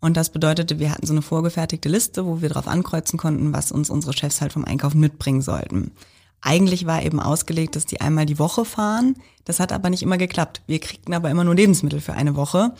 [0.00, 3.70] und das bedeutete, wir hatten so eine vorgefertigte Liste, wo wir drauf ankreuzen konnten, was
[3.70, 5.92] uns unsere Chefs halt vom Einkaufen mitbringen sollten.
[6.40, 9.14] Eigentlich war eben ausgelegt, dass die einmal die Woche fahren.
[9.44, 10.62] Das hat aber nicht immer geklappt.
[10.66, 12.72] Wir kriegten aber immer nur Lebensmittel für eine Woche.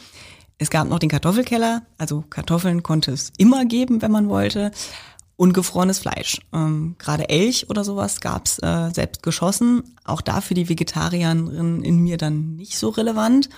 [0.58, 4.70] Es gab noch den Kartoffelkeller, also Kartoffeln konnte es immer geben, wenn man wollte.
[5.34, 6.40] Und gefrorenes Fleisch.
[6.52, 9.82] Ähm, Gerade Elch oder sowas gab's äh, selbst geschossen.
[10.04, 13.48] Auch da für die Vegetarierin in mir dann nicht so relevant.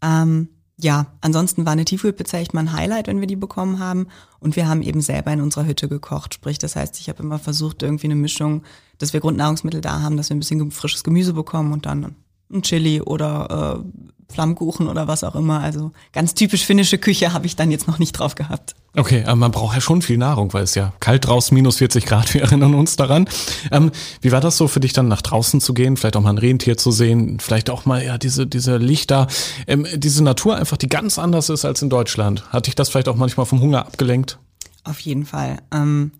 [0.00, 0.48] Ähm,
[0.80, 4.06] ja, ansonsten war eine Tiefkühlpizza echt mal ein Highlight, wenn wir die bekommen haben.
[4.38, 6.34] Und wir haben eben selber in unserer Hütte gekocht.
[6.34, 8.62] Sprich, das heißt, ich habe immer versucht, irgendwie eine Mischung,
[8.98, 12.14] dass wir Grundnahrungsmittel da haben, dass wir ein bisschen frisches Gemüse bekommen und dann
[12.52, 15.60] ein Chili oder äh, Flammkuchen oder was auch immer.
[15.60, 18.74] Also ganz typisch finnische Küche habe ich dann jetzt noch nicht drauf gehabt.
[18.96, 22.04] Okay, aber man braucht ja schon viel Nahrung, weil es ja kalt draußen, minus 40
[22.04, 23.28] Grad, wir erinnern uns daran.
[23.70, 26.30] Ähm, wie war das so für dich dann nach draußen zu gehen, vielleicht auch mal
[26.30, 29.28] ein Rentier zu sehen, vielleicht auch mal ja diese, diese Lichter,
[29.66, 32.50] ähm, diese Natur einfach, die ganz anders ist als in Deutschland.
[32.50, 34.38] Hat dich das vielleicht auch manchmal vom Hunger abgelenkt?
[34.84, 35.58] Auf jeden Fall.
[35.72, 36.12] Ähm,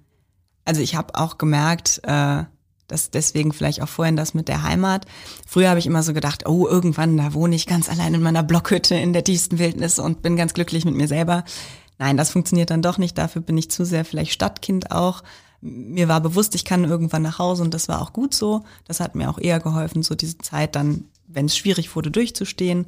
[0.64, 2.44] also ich habe auch gemerkt, äh,
[2.88, 5.06] dass deswegen vielleicht auch vorhin das mit der Heimat.
[5.46, 8.42] Früher habe ich immer so gedacht, oh, irgendwann, da wohne ich ganz allein in meiner
[8.42, 11.44] Blockhütte in der tiefsten Wildnis und bin ganz glücklich mit mir selber.
[11.98, 13.18] Nein, das funktioniert dann doch nicht.
[13.18, 15.22] Dafür bin ich zu sehr vielleicht Stadtkind auch.
[15.60, 18.64] Mir war bewusst, ich kann irgendwann nach Hause und das war auch gut so.
[18.86, 22.86] Das hat mir auch eher geholfen, so diese Zeit dann, wenn es schwierig wurde, durchzustehen.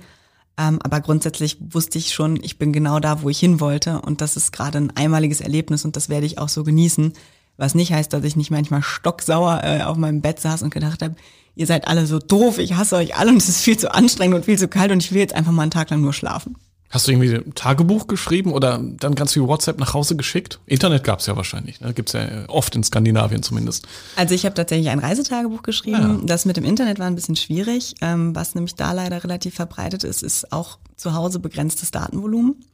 [0.56, 4.20] Ähm, aber grundsätzlich wusste ich schon, ich bin genau da, wo ich hin wollte und
[4.20, 7.12] das ist gerade ein einmaliges Erlebnis und das werde ich auch so genießen.
[7.60, 11.02] Was nicht heißt, dass ich nicht manchmal stocksauer äh, auf meinem Bett saß und gedacht
[11.02, 11.14] habe,
[11.56, 14.34] ihr seid alle so doof, ich hasse euch alle und es ist viel zu anstrengend
[14.34, 16.56] und viel zu kalt und ich will jetzt einfach mal einen Tag lang nur schlafen.
[16.88, 20.58] Hast du irgendwie ein Tagebuch geschrieben oder dann ganz viel WhatsApp nach Hause geschickt?
[20.64, 21.92] Internet gab's ja wahrscheinlich, ne?
[21.92, 23.86] Gibt's ja oft in Skandinavien zumindest.
[24.16, 26.20] Also ich habe tatsächlich ein Reisetagebuch geschrieben.
[26.20, 26.26] Ja.
[26.26, 27.94] Das mit dem Internet war ein bisschen schwierig.
[28.00, 32.64] Ähm, was nämlich da leider relativ verbreitet ist, ist auch zu Hause begrenztes Datenvolumen.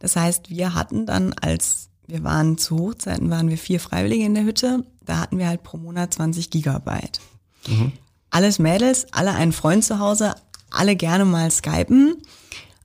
[0.00, 4.34] Das heißt, wir hatten dann als wir waren zu Hochzeiten, waren wir vier Freiwillige in
[4.34, 4.84] der Hütte.
[5.04, 7.20] Da hatten wir halt pro Monat 20 Gigabyte.
[8.30, 10.34] Alles Mädels, alle einen Freund zu Hause,
[10.70, 12.16] alle gerne mal skypen.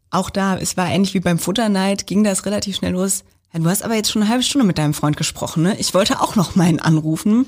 [0.09, 3.23] Auch da, es war ähnlich wie beim Futterneid, ging das relativ schnell los.
[3.53, 5.77] Du hast aber jetzt schon eine halbe Stunde mit deinem Freund gesprochen, ne?
[5.77, 7.45] Ich wollte auch noch mal ihn anrufen.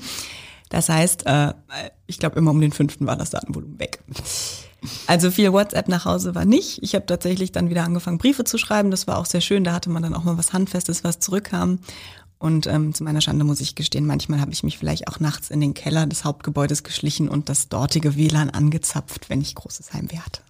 [0.70, 1.52] Das heißt, äh,
[2.06, 3.98] ich glaube, immer um den fünften war das Datenvolumen weg.
[5.06, 6.82] Also viel WhatsApp nach Hause war nicht.
[6.82, 8.90] Ich habe tatsächlich dann wieder angefangen, Briefe zu schreiben.
[8.90, 9.64] Das war auch sehr schön.
[9.64, 11.80] Da hatte man dann auch mal was Handfestes, was zurückkam.
[12.38, 15.50] Und ähm, zu meiner Schande muss ich gestehen, manchmal habe ich mich vielleicht auch nachts
[15.50, 20.18] in den Keller des Hauptgebäudes geschlichen und das dortige WLAN angezapft, wenn ich großes Heimweh
[20.18, 20.42] hatte.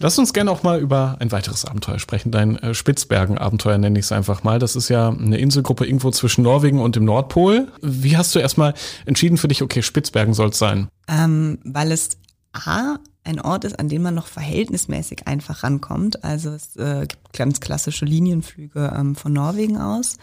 [0.00, 2.30] Lass uns gerne auch mal über ein weiteres Abenteuer sprechen.
[2.30, 4.60] Dein äh, Spitzbergen-Abenteuer nenne ich es einfach mal.
[4.60, 7.72] Das ist ja eine Inselgruppe irgendwo zwischen Norwegen und dem Nordpol.
[7.82, 8.74] Wie hast du erstmal
[9.06, 10.88] entschieden für dich, okay, Spitzbergen soll es sein?
[11.08, 12.10] Ähm, weil es
[12.52, 16.24] A, ein Ort ist, an den man noch verhältnismäßig einfach rankommt.
[16.24, 20.16] Also es äh, gibt ganz klassische Linienflüge ähm, von Norwegen aus,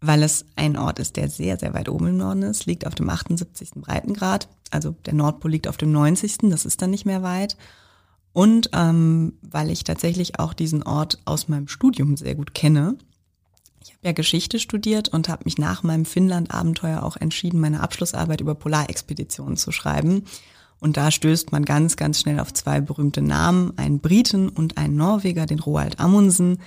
[0.00, 2.94] weil es ein Ort ist, der sehr, sehr weit oben im Norden ist, liegt auf
[2.94, 3.72] dem 78.
[3.76, 4.48] Breitengrad.
[4.70, 6.38] Also der Nordpol liegt auf dem 90.
[6.50, 7.56] Das ist dann nicht mehr weit.
[8.32, 12.96] Und ähm, weil ich tatsächlich auch diesen Ort aus meinem Studium sehr gut kenne.
[13.80, 18.40] Ich habe ja Geschichte studiert und habe mich nach meinem Finnland-Abenteuer auch entschieden, meine Abschlussarbeit
[18.40, 20.24] über Polarexpeditionen zu schreiben.
[20.84, 24.96] Und da stößt man ganz, ganz schnell auf zwei berühmte Namen, einen Briten und einen
[24.96, 26.58] Norweger, den Roald Amundsen,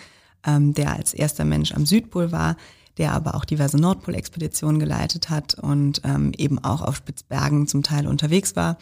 [0.43, 2.57] ähm, der als erster Mensch am Südpol war,
[2.97, 8.07] der aber auch diverse Nordpolexpeditionen geleitet hat und ähm, eben auch auf Spitzbergen zum Teil
[8.07, 8.79] unterwegs war.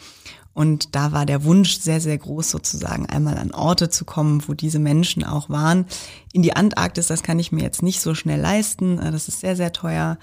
[0.54, 4.54] Und da war der Wunsch sehr, sehr groß, sozusagen einmal an Orte zu kommen, wo
[4.54, 5.84] diese Menschen auch waren.
[6.32, 8.98] In die Antarktis, das kann ich mir jetzt nicht so schnell leisten.
[8.98, 10.16] Äh, das ist sehr, sehr teuer.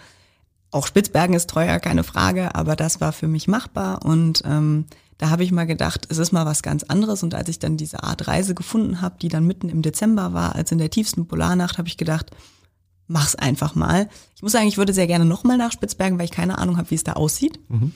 [0.73, 4.03] Auch Spitzbergen ist teuer, keine Frage, aber das war für mich machbar.
[4.03, 4.85] Und ähm,
[5.19, 7.21] da habe ich mal gedacht, es ist mal was ganz anderes.
[7.21, 10.55] Und als ich dann diese Art Reise gefunden habe, die dann mitten im Dezember war,
[10.55, 12.31] als in der tiefsten Polarnacht, habe ich gedacht,
[13.05, 14.09] mach's einfach mal.
[14.35, 16.89] Ich muss sagen, ich würde sehr gerne nochmal nach Spitzbergen, weil ich keine Ahnung habe,
[16.89, 17.59] wie es da aussieht.
[17.69, 17.91] Mhm.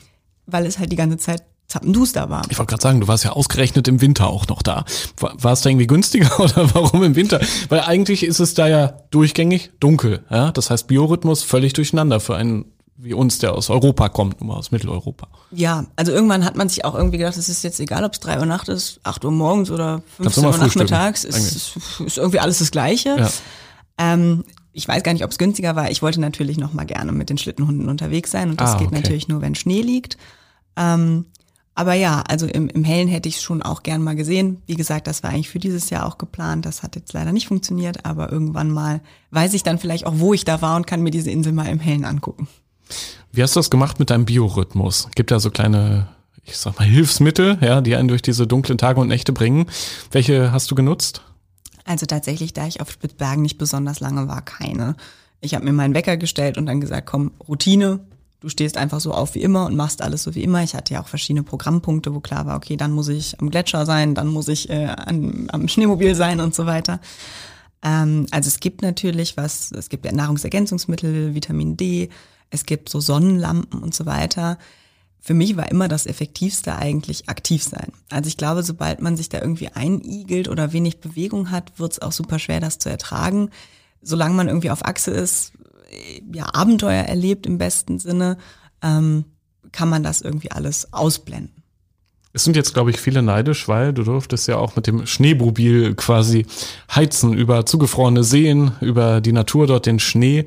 [0.46, 2.42] Weil es halt die ganze Zeit zappenduster war.
[2.48, 4.84] Ich wollte gerade sagen, du warst ja ausgerechnet im Winter auch noch da.
[5.18, 7.40] War, war es da irgendwie günstiger oder warum im Winter?
[7.68, 10.24] Weil eigentlich ist es da ja durchgängig dunkel.
[10.30, 10.50] Ja?
[10.50, 12.64] Das heißt, Biorhythmus völlig durcheinander für einen
[13.00, 15.28] wie uns, der aus Europa kommt, nur aus Mitteleuropa.
[15.52, 18.18] Ja, also irgendwann hat man sich auch irgendwie gedacht, es ist jetzt egal, ob es
[18.18, 22.40] drei Uhr nachts ist, acht Uhr morgens oder 15 Uhr nachmittags, ist, ist, ist, irgendwie
[22.40, 23.16] alles das Gleiche.
[23.16, 23.30] Ja.
[23.98, 25.92] Ähm, ich weiß gar nicht, ob es günstiger war.
[25.92, 28.90] Ich wollte natürlich noch mal gerne mit den Schlittenhunden unterwegs sein und das ah, geht
[28.90, 30.16] natürlich nur, wenn Schnee liegt.
[30.76, 31.26] Ähm,
[31.78, 34.60] aber ja, also im, im Hellen hätte ich es schon auch gern mal gesehen.
[34.66, 36.66] Wie gesagt, das war eigentlich für dieses Jahr auch geplant.
[36.66, 40.34] Das hat jetzt leider nicht funktioniert, aber irgendwann mal weiß ich dann vielleicht auch, wo
[40.34, 42.48] ich da war und kann mir diese Insel mal im Hellen angucken.
[43.30, 45.08] Wie hast du das gemacht mit deinem Biorhythmus?
[45.14, 46.08] Gibt ja so kleine,
[46.42, 49.66] ich sag mal, Hilfsmittel, ja, die einen durch diese dunklen Tage und Nächte bringen.
[50.10, 51.22] Welche hast du genutzt?
[51.84, 54.96] Also tatsächlich, da ich auf Spitzbergen nicht besonders lange war, keine.
[55.40, 58.00] Ich habe mir meinen Wecker gestellt und dann gesagt, komm, Routine,
[58.40, 60.62] du stehst einfach so auf wie immer und machst alles so wie immer.
[60.62, 63.84] Ich hatte ja auch verschiedene Programmpunkte, wo klar war, okay, dann muss ich am Gletscher
[63.86, 67.00] sein, dann muss ich äh, an, am Schneemobil sein und so weiter.
[67.82, 72.10] Ähm, also es gibt natürlich was, es gibt ja Nahrungsergänzungsmittel, Vitamin D,
[72.50, 74.58] es gibt so Sonnenlampen und so weiter.
[75.20, 77.92] Für mich war immer das Effektivste eigentlich aktiv sein.
[78.08, 82.02] Also ich glaube, sobald man sich da irgendwie einigelt oder wenig Bewegung hat, wird es
[82.02, 83.50] auch super schwer, das zu ertragen.
[84.00, 85.52] Solange man irgendwie auf Achse ist,
[86.32, 88.38] ja, Abenteuer erlebt im besten Sinne,
[88.82, 89.24] ähm,
[89.72, 91.58] kann man das irgendwie alles ausblenden.
[92.34, 95.94] Es sind jetzt, glaube ich, viele neidisch, weil du durftest ja auch mit dem Schneemobil
[95.94, 96.46] quasi
[96.94, 100.44] heizen über zugefrorene Seen, über die Natur dort, den Schnee.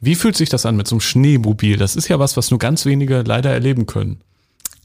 [0.00, 1.76] Wie fühlt sich das an mit so einem Schneemobil?
[1.76, 4.20] Das ist ja was, was nur ganz wenige leider erleben können.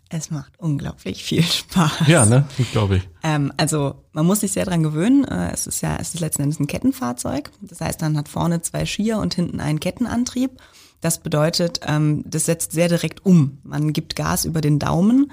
[0.09, 2.07] Es macht unglaublich viel Spaß.
[2.07, 2.45] Ja, ne?
[2.71, 3.09] Glaube ich.
[3.23, 5.23] Ähm, also man muss sich sehr dran gewöhnen.
[5.25, 7.51] Äh, es ist ja, es ist letzten Endes ein Kettenfahrzeug.
[7.61, 10.51] Das heißt, man hat vorne zwei Skier und hinten einen Kettenantrieb.
[10.99, 13.59] Das bedeutet, ähm, das setzt sehr direkt um.
[13.63, 15.31] Man gibt Gas über den Daumen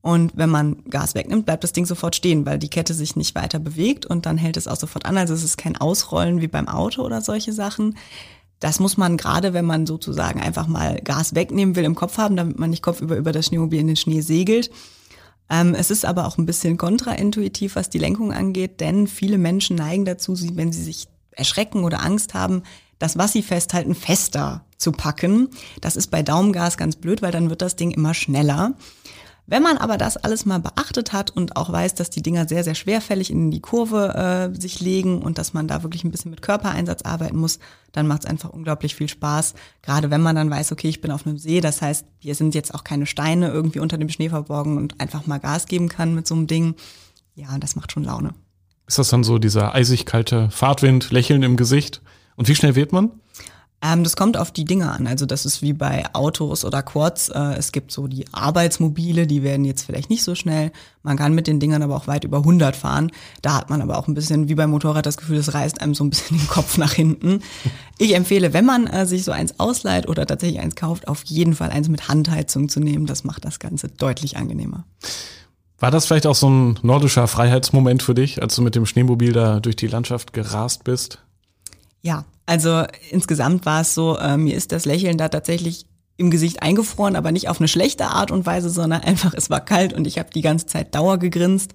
[0.00, 3.34] und wenn man Gas wegnimmt, bleibt das Ding sofort stehen, weil die Kette sich nicht
[3.34, 5.18] weiter bewegt und dann hält es auch sofort an.
[5.18, 7.96] Also es ist kein Ausrollen wie beim Auto oder solche Sachen.
[8.60, 12.36] Das muss man gerade, wenn man sozusagen einfach mal Gas wegnehmen will, im Kopf haben,
[12.36, 14.70] damit man nicht kopfüber über das Schneemobil in den Schnee segelt.
[15.50, 19.76] Ähm, es ist aber auch ein bisschen kontraintuitiv, was die Lenkung angeht, denn viele Menschen
[19.76, 22.62] neigen dazu, wenn sie sich erschrecken oder Angst haben,
[22.98, 25.48] das, was sie festhalten, fester zu packen.
[25.80, 28.74] Das ist bei Daumengas ganz blöd, weil dann wird das Ding immer schneller.
[29.50, 32.64] Wenn man aber das alles mal beachtet hat und auch weiß, dass die Dinger sehr,
[32.64, 34.14] sehr schwerfällig in die Kurve
[34.54, 37.58] äh, sich legen und dass man da wirklich ein bisschen mit Körpereinsatz arbeiten muss,
[37.92, 39.54] dann macht es einfach unglaublich viel Spaß.
[39.80, 42.54] Gerade wenn man dann weiß, okay, ich bin auf einem See, das heißt, hier sind
[42.54, 46.14] jetzt auch keine Steine irgendwie unter dem Schnee verborgen und einfach mal Gas geben kann
[46.14, 46.74] mit so einem Ding.
[47.34, 48.34] Ja, das macht schon Laune.
[48.86, 52.02] Ist das dann so dieser eisig kalte Fahrtwind, Lächeln im Gesicht?
[52.36, 53.12] Und wie schnell wird man?
[53.80, 55.06] Ähm, das kommt auf die Dinge an.
[55.06, 57.28] Also das ist wie bei Autos oder Quads.
[57.28, 60.72] Äh, es gibt so die Arbeitsmobile, die werden jetzt vielleicht nicht so schnell.
[61.04, 63.12] Man kann mit den Dingern aber auch weit über 100 fahren.
[63.40, 65.94] Da hat man aber auch ein bisschen wie beim Motorrad das Gefühl, es reißt einem
[65.94, 67.42] so ein bisschen den Kopf nach hinten.
[67.98, 71.54] Ich empfehle, wenn man äh, sich so eins ausleiht oder tatsächlich eins kauft, auf jeden
[71.54, 73.06] Fall eins mit Handheizung zu nehmen.
[73.06, 74.84] Das macht das Ganze deutlich angenehmer.
[75.78, 79.32] War das vielleicht auch so ein nordischer Freiheitsmoment für dich, als du mit dem Schneemobil
[79.32, 81.20] da durch die Landschaft gerast bist?
[82.02, 85.84] Ja, also insgesamt war es so, äh, mir ist das Lächeln da tatsächlich
[86.16, 89.60] im Gesicht eingefroren, aber nicht auf eine schlechte Art und Weise, sondern einfach, es war
[89.60, 91.74] kalt und ich habe die ganze Zeit Dauer gegrinst.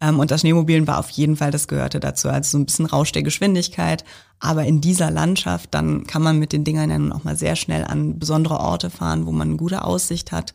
[0.00, 2.28] Ähm, und das Schneemobilen war auf jeden Fall, das gehörte dazu.
[2.28, 4.04] Also so ein bisschen Rausch der Geschwindigkeit.
[4.38, 7.56] Aber in dieser Landschaft, dann kann man mit den Dingern ja nun auch mal sehr
[7.56, 10.54] schnell an besondere Orte fahren, wo man eine gute Aussicht hat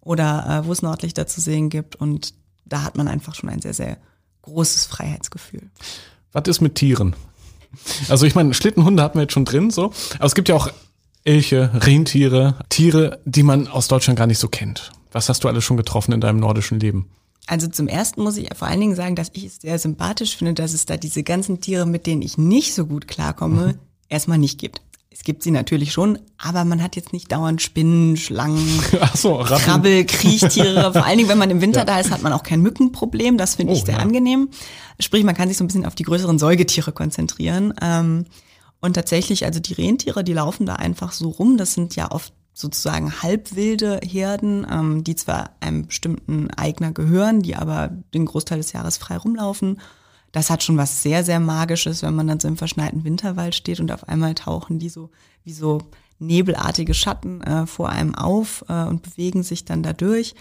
[0.00, 1.96] oder äh, wo es Nordlichter zu sehen gibt.
[1.96, 2.34] Und
[2.66, 3.96] da hat man einfach schon ein sehr, sehr
[4.42, 5.70] großes Freiheitsgefühl.
[6.30, 7.16] Was ist mit Tieren?
[8.08, 9.92] Also ich meine, Schlittenhunde hatten wir jetzt schon drin, so.
[10.16, 10.70] Aber es gibt ja auch
[11.24, 14.92] Elche, Rentiere, Tiere, die man aus Deutschland gar nicht so kennt.
[15.12, 17.10] Was hast du alles schon getroffen in deinem nordischen Leben?
[17.46, 20.54] Also zum ersten muss ich vor allen Dingen sagen, dass ich es sehr sympathisch finde,
[20.54, 23.78] dass es da diese ganzen Tiere, mit denen ich nicht so gut klarkomme, mhm.
[24.08, 24.82] erstmal nicht gibt.
[25.18, 28.80] Es gibt sie natürlich schon, aber man hat jetzt nicht dauernd Spinnen, Schlangen,
[29.14, 30.92] so, Krabbel, Kriechtiere.
[30.92, 31.84] Vor allen Dingen, wenn man im Winter ja.
[31.84, 33.36] da ist, hat man auch kein Mückenproblem.
[33.36, 34.00] Das finde oh, ich sehr ja.
[34.00, 34.48] angenehm.
[35.00, 37.74] Sprich, man kann sich so ein bisschen auf die größeren Säugetiere konzentrieren.
[37.82, 38.26] Ähm,
[38.80, 41.56] und tatsächlich, also die Rentiere, die laufen da einfach so rum.
[41.56, 47.56] Das sind ja oft sozusagen halbwilde Herden, ähm, die zwar einem bestimmten Eigner gehören, die
[47.56, 49.80] aber den Großteil des Jahres frei rumlaufen.
[50.32, 53.80] Das hat schon was sehr, sehr Magisches, wenn man dann so im verschneiten Winterwald steht
[53.80, 55.10] und auf einmal tauchen die so
[55.44, 55.78] wie so
[56.18, 60.34] nebelartige Schatten äh, vor einem auf äh, und bewegen sich dann dadurch.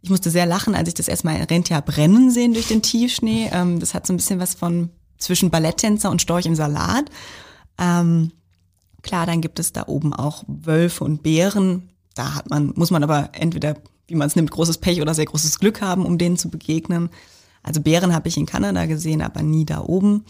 [0.00, 3.50] Ich musste sehr lachen, als ich das erstmal Rentier brennen sehen durch den Tiefschnee.
[3.52, 7.10] Ähm, das hat so ein bisschen was von zwischen Balletttänzer und Storch im Salat.
[7.78, 8.32] Ähm,
[9.02, 11.90] Klar, dann gibt es da oben auch Wölfe und Bären.
[12.14, 15.26] Da hat man, muss man aber entweder, wie man es nimmt, großes Pech oder sehr
[15.26, 17.10] großes Glück haben, um denen zu begegnen.
[17.62, 20.24] Also Bären habe ich in Kanada gesehen, aber nie da oben.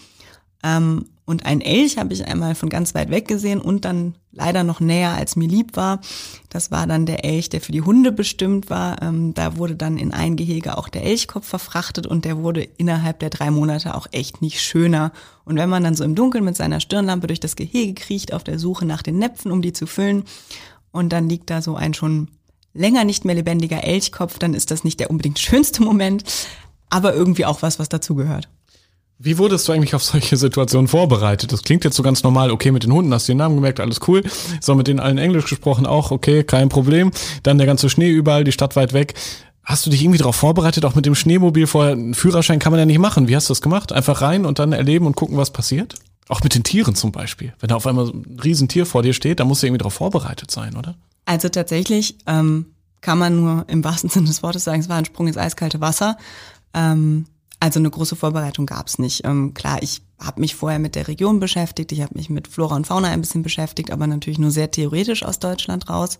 [0.62, 4.64] Ähm, und ein Elch habe ich einmal von ganz weit weg gesehen und dann leider
[4.64, 6.00] noch näher, als mir lieb war.
[6.48, 9.02] Das war dann der Elch, der für die Hunde bestimmt war.
[9.02, 13.18] Ähm, da wurde dann in ein Gehege auch der Elchkopf verfrachtet und der wurde innerhalb
[13.18, 15.12] der drei Monate auch echt nicht schöner.
[15.44, 18.42] Und wenn man dann so im Dunkeln mit seiner Stirnlampe durch das Gehege kriecht, auf
[18.42, 20.24] der Suche nach den Näpfen, um die zu füllen,
[20.92, 22.28] und dann liegt da so ein schon
[22.72, 26.24] länger nicht mehr lebendiger Elchkopf, dann ist das nicht der unbedingt schönste Moment,
[26.90, 28.48] aber irgendwie auch was, was dazugehört.
[29.20, 31.52] Wie wurdest du eigentlich auf solche Situationen vorbereitet?
[31.52, 33.80] Das klingt jetzt so ganz normal, okay, mit den Hunden hast du den Namen gemerkt,
[33.80, 34.22] alles cool.
[34.60, 37.10] So, mit denen allen Englisch gesprochen auch, okay, kein Problem.
[37.42, 39.14] Dann der ganze Schnee überall, die Stadt weit weg.
[39.64, 41.92] Hast du dich irgendwie darauf vorbereitet, auch mit dem Schneemobil vorher?
[41.92, 43.26] Einen Führerschein kann man ja nicht machen.
[43.28, 43.92] Wie hast du das gemacht?
[43.92, 45.96] Einfach rein und dann erleben und gucken, was passiert?
[46.28, 47.54] Auch mit den Tieren zum Beispiel.
[47.58, 49.94] Wenn da auf einmal so ein Riesentier vor dir steht, dann musst du irgendwie darauf
[49.94, 50.94] vorbereitet sein, oder?
[51.24, 52.66] Also tatsächlich ähm,
[53.00, 55.80] kann man nur im wahrsten Sinne des Wortes sagen, es war ein Sprung ins eiskalte
[55.80, 56.16] Wasser.
[56.74, 57.26] Ähm,
[57.60, 59.24] also eine große Vorbereitung gab es nicht.
[59.24, 62.76] Ähm, klar, ich habe mich vorher mit der Region beschäftigt, ich habe mich mit Flora
[62.76, 66.18] und Fauna ein bisschen beschäftigt, aber natürlich nur sehr theoretisch aus Deutschland raus.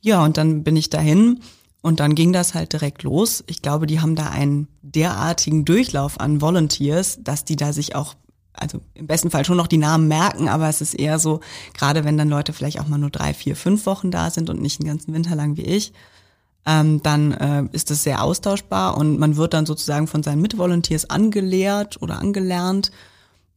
[0.00, 1.40] Ja, und dann bin ich dahin
[1.82, 3.44] und dann ging das halt direkt los.
[3.46, 8.14] Ich glaube, die haben da einen derartigen Durchlauf an Volunteers, dass die da sich auch
[8.58, 11.40] also im besten Fall schon noch die Namen merken, aber es ist eher so,
[11.74, 14.62] gerade wenn dann Leute vielleicht auch mal nur drei, vier, fünf Wochen da sind und
[14.62, 15.92] nicht den ganzen Winter lang wie ich,
[16.66, 21.08] ähm, dann äh, ist es sehr austauschbar und man wird dann sozusagen von seinen Mitvolunteers
[21.08, 22.90] angelehrt oder angelernt.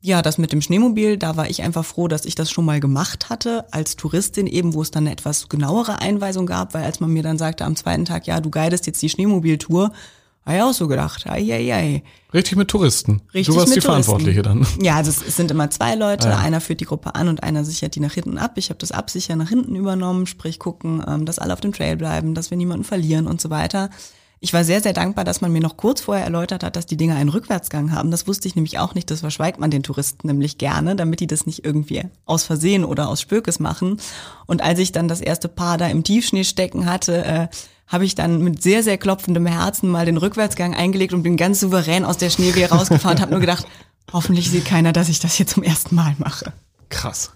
[0.01, 2.79] Ja, das mit dem Schneemobil, da war ich einfach froh, dass ich das schon mal
[2.79, 7.01] gemacht hatte als Touristin, eben wo es dann eine etwas genauere Einweisung gab, weil als
[7.01, 9.91] man mir dann sagte am zweiten Tag, ja, du guidest jetzt die Schneemobiltour,
[10.49, 12.03] habe ich auch so gedacht, ei, ei, ei.
[12.33, 13.21] Richtig mit Touristen.
[13.33, 14.03] Richtig du warst die Touristen.
[14.03, 14.65] Verantwortliche dann.
[14.81, 16.27] Ja, also es, es sind immer zwei Leute.
[16.27, 16.39] Ja.
[16.39, 18.53] Einer führt die Gruppe an und einer sichert die nach hinten ab.
[18.55, 21.97] Ich habe das Absichern nach hinten übernommen, sprich gucken, ähm, dass alle auf dem Trail
[21.97, 23.89] bleiben, dass wir niemanden verlieren und so weiter.
[24.41, 26.95] Ich war sehr, sehr dankbar, dass man mir noch kurz vorher erläutert hat, dass die
[26.95, 28.09] Dinger einen Rückwärtsgang haben.
[28.09, 29.11] Das wusste ich nämlich auch nicht.
[29.11, 33.09] Das verschweigt man den Touristen nämlich gerne, damit die das nicht irgendwie aus Versehen oder
[33.09, 33.99] aus Spökes machen.
[34.45, 37.47] Und als ich dann das erste Paar da im Tiefschnee stecken hatte, äh,
[37.89, 41.59] habe ich dann mit sehr, sehr klopfendem Herzen mal den Rückwärtsgang eingelegt und bin ganz
[41.59, 43.65] souverän aus der Schneewehe rausgefahren und habe nur gedacht,
[44.13, 46.53] hoffentlich sieht keiner, dass ich das hier zum ersten Mal mache.
[46.89, 47.31] Krass.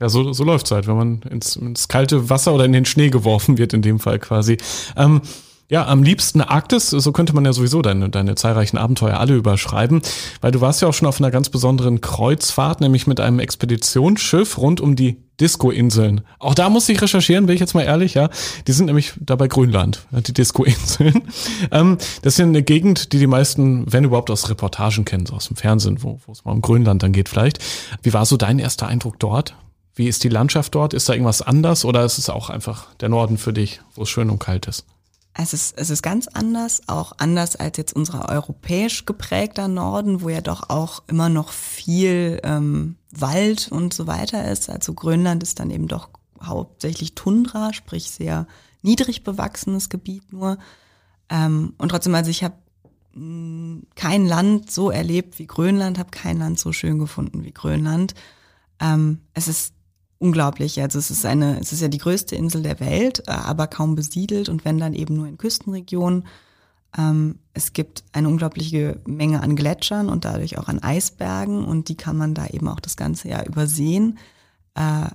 [0.00, 3.10] Ja, so, so läuft's halt, wenn man ins, ins kalte Wasser oder in den Schnee
[3.10, 4.56] geworfen wird, in dem Fall quasi.
[4.96, 5.20] Ähm,
[5.68, 10.02] ja, am liebsten Arktis, so könnte man ja sowieso deine, deine zahlreichen Abenteuer alle überschreiben,
[10.40, 14.58] weil du warst ja auch schon auf einer ganz besonderen Kreuzfahrt, nämlich mit einem Expeditionsschiff
[14.58, 16.22] rund um die Disco-Inseln.
[16.38, 18.28] Auch da muss ich recherchieren, bin ich jetzt mal ehrlich, ja.
[18.66, 21.22] Die sind nämlich da bei Grönland, die Disco-Inseln.
[21.70, 25.34] Ähm, das ist ja eine Gegend, die die meisten, wenn überhaupt, aus Reportagen kennen, so
[25.34, 27.58] aus dem Fernsehen, wo, wo es mal um Grönland dann geht vielleicht.
[28.02, 29.54] Wie war so dein erster Eindruck dort?
[29.94, 30.92] Wie ist die Landschaft dort?
[30.92, 34.10] Ist da irgendwas anders oder ist es auch einfach der Norden für dich, wo es
[34.10, 34.84] schön und kalt ist?
[35.34, 40.28] Es ist, es ist ganz anders, auch anders als jetzt unser europäisch geprägter Norden, wo
[40.28, 44.68] ja doch auch immer noch viel ähm, Wald und so weiter ist.
[44.68, 46.10] Also Grönland ist dann eben doch
[46.42, 48.46] hauptsächlich Tundra, sprich sehr
[48.82, 50.58] niedrig bewachsenes Gebiet nur.
[51.30, 52.56] Ähm, und trotzdem, also ich habe
[53.94, 58.14] kein Land so erlebt wie Grönland, habe kein Land so schön gefunden wie Grönland.
[58.80, 59.74] Ähm, es ist
[60.22, 60.80] unglaublich.
[60.80, 63.94] Also es ist eine, es ist ja die größte Insel der Welt, äh, aber kaum
[63.94, 66.24] besiedelt und wenn dann eben nur in Küstenregionen.
[66.96, 71.96] Ähm, es gibt eine unglaubliche Menge an Gletschern und dadurch auch an Eisbergen und die
[71.96, 74.18] kann man da eben auch das ganze Jahr übersehen.
[74.74, 75.06] Äh,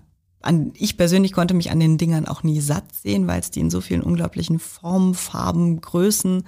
[0.42, 3.60] an, ich persönlich konnte mich an den Dingern auch nie satt sehen, weil es die
[3.60, 6.44] in so vielen unglaublichen Formen, Farben, Größen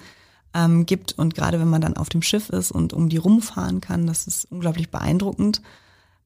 [0.54, 3.80] ähm, gibt und gerade wenn man dann auf dem Schiff ist und um die rumfahren
[3.80, 5.62] kann, das ist unglaublich beeindruckend.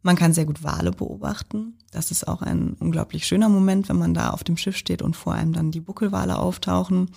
[0.04, 1.78] Man kann sehr gut Wale beobachten.
[1.90, 5.16] Das ist auch ein unglaublich schöner Moment, wenn man da auf dem Schiff steht und
[5.16, 7.10] vor einem dann die Buckelwale auftauchen.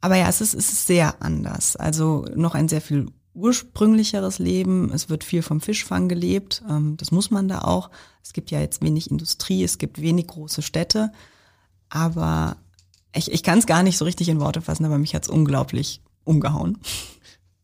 [0.00, 1.76] Aber ja, es ist, es ist sehr anders.
[1.76, 4.90] Also noch ein sehr viel ursprünglicheres Leben.
[4.90, 6.62] Es wird viel vom Fischfang gelebt.
[6.66, 7.90] Ähm, das muss man da auch.
[8.22, 11.12] Es gibt ja jetzt wenig Industrie, es gibt wenig große Städte.
[11.90, 12.56] Aber
[13.14, 16.00] ich, ich kann es gar nicht so richtig in Worte fassen, aber mich hat's unglaublich
[16.24, 16.78] umgehauen.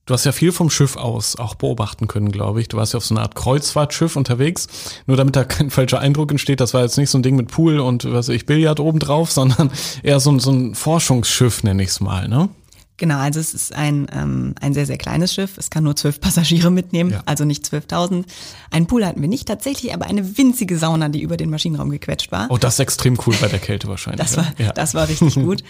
[0.06, 2.68] Du hast ja viel vom Schiff aus auch beobachten können, glaube ich.
[2.68, 4.66] Du warst ja auf so einer Art Kreuzfahrtschiff unterwegs.
[5.06, 7.48] Nur damit da kein falscher Eindruck entsteht, das war jetzt nicht so ein Ding mit
[7.48, 9.70] Pool und was weiß ich, Billard oben drauf, sondern
[10.02, 12.50] eher so, so ein Forschungsschiff, nenne ich es mal, ne?
[12.96, 15.58] Genau, also es ist ein, ähm, ein sehr, sehr kleines Schiff.
[15.58, 17.22] Es kann nur zwölf Passagiere mitnehmen, ja.
[17.26, 18.24] also nicht 12.000.
[18.70, 22.30] Ein Pool hatten wir nicht tatsächlich, aber eine winzige Sauna, die über den Maschinenraum gequetscht
[22.30, 22.46] war.
[22.50, 24.20] Oh, das ist extrem cool bei der Kälte wahrscheinlich.
[24.20, 24.72] Das war, ja.
[24.72, 25.64] das war richtig gut.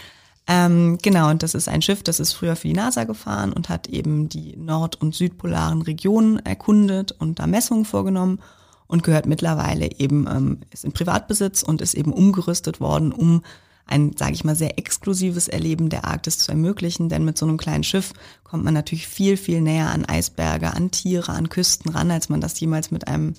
[0.47, 3.70] Ähm, genau, und das ist ein Schiff, das ist früher für die NASA gefahren und
[3.70, 8.40] hat eben die nord- und südpolaren Regionen erkundet und da Messungen vorgenommen
[8.86, 13.42] und gehört mittlerweile eben, ähm, ist in Privatbesitz und ist eben umgerüstet worden, um
[13.86, 17.09] ein, sage ich mal, sehr exklusives Erleben der Arktis zu ermöglichen.
[17.09, 20.90] Denn mit so einem kleinen Schiff kommt man natürlich viel, viel näher an Eisberge, an
[20.90, 23.34] Tiere, an Küsten ran, als man das jemals mit einem,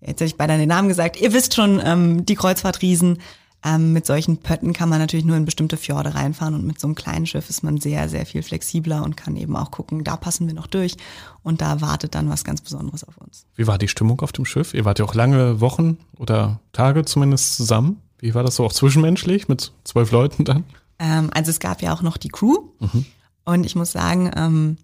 [0.00, 3.18] jetzt hätte ich beinahe den Namen gesagt, ihr wisst schon, ähm, die Kreuzfahrtriesen.
[3.64, 6.86] Ähm, mit solchen Pötten kann man natürlich nur in bestimmte Fjorde reinfahren und mit so
[6.86, 10.16] einem kleinen Schiff ist man sehr, sehr viel flexibler und kann eben auch gucken, da
[10.16, 10.96] passen wir noch durch
[11.42, 13.46] und da wartet dann was ganz Besonderes auf uns.
[13.54, 14.74] Wie war die Stimmung auf dem Schiff?
[14.74, 18.00] Ihr wart ja auch lange Wochen oder Tage zumindest zusammen.
[18.18, 20.64] Wie war das so auch zwischenmenschlich mit zwölf Leuten dann?
[20.98, 22.56] Ähm, also es gab ja auch noch die Crew.
[22.80, 23.06] Mhm.
[23.44, 24.76] Und ich muss sagen, ähm,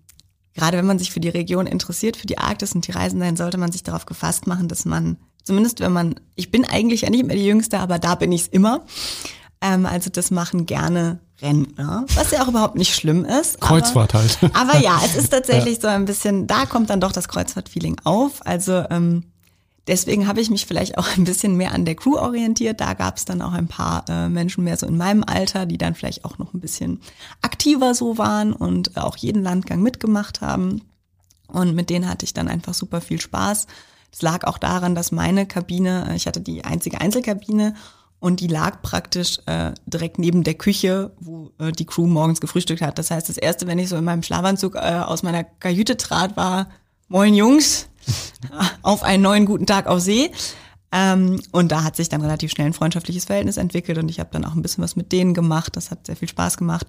[0.54, 3.36] gerade wenn man sich für die Region interessiert, für die Arktis und die Reisen dahin,
[3.36, 7.10] sollte man sich darauf gefasst machen, dass man, zumindest wenn man, ich bin eigentlich ja
[7.10, 8.84] nicht mehr die Jüngste, aber da bin ich es immer.
[9.60, 13.60] Ähm, also das machen gerne Rentner, was ja auch überhaupt nicht schlimm ist.
[13.60, 14.38] Kreuzfahrt aber, halt.
[14.54, 18.46] Aber ja, es ist tatsächlich so ein bisschen, da kommt dann doch das Kreuzfahrt-Feeling auf.
[18.46, 19.24] Also ähm,
[19.88, 22.80] Deswegen habe ich mich vielleicht auch ein bisschen mehr an der Crew orientiert.
[22.80, 25.78] Da gab es dann auch ein paar äh, Menschen mehr so in meinem Alter, die
[25.78, 27.00] dann vielleicht auch noch ein bisschen
[27.40, 30.82] aktiver so waren und auch jeden Landgang mitgemacht haben.
[31.48, 33.66] Und mit denen hatte ich dann einfach super viel Spaß.
[34.12, 37.74] Es lag auch daran, dass meine Kabine, äh, ich hatte die einzige Einzelkabine
[38.20, 42.82] und die lag praktisch äh, direkt neben der Küche, wo äh, die Crew morgens gefrühstückt
[42.82, 42.98] hat.
[42.98, 46.36] Das heißt, das erste, wenn ich so in meinem Schlafanzug äh, aus meiner Kajüte trat,
[46.36, 46.68] war
[47.08, 47.88] Moin Jungs,
[48.82, 50.30] auf einen neuen guten Tag auf See.
[50.92, 54.30] Ähm, und da hat sich dann relativ schnell ein freundschaftliches Verhältnis entwickelt und ich habe
[54.30, 55.74] dann auch ein bisschen was mit denen gemacht.
[55.74, 56.86] Das hat sehr viel Spaß gemacht.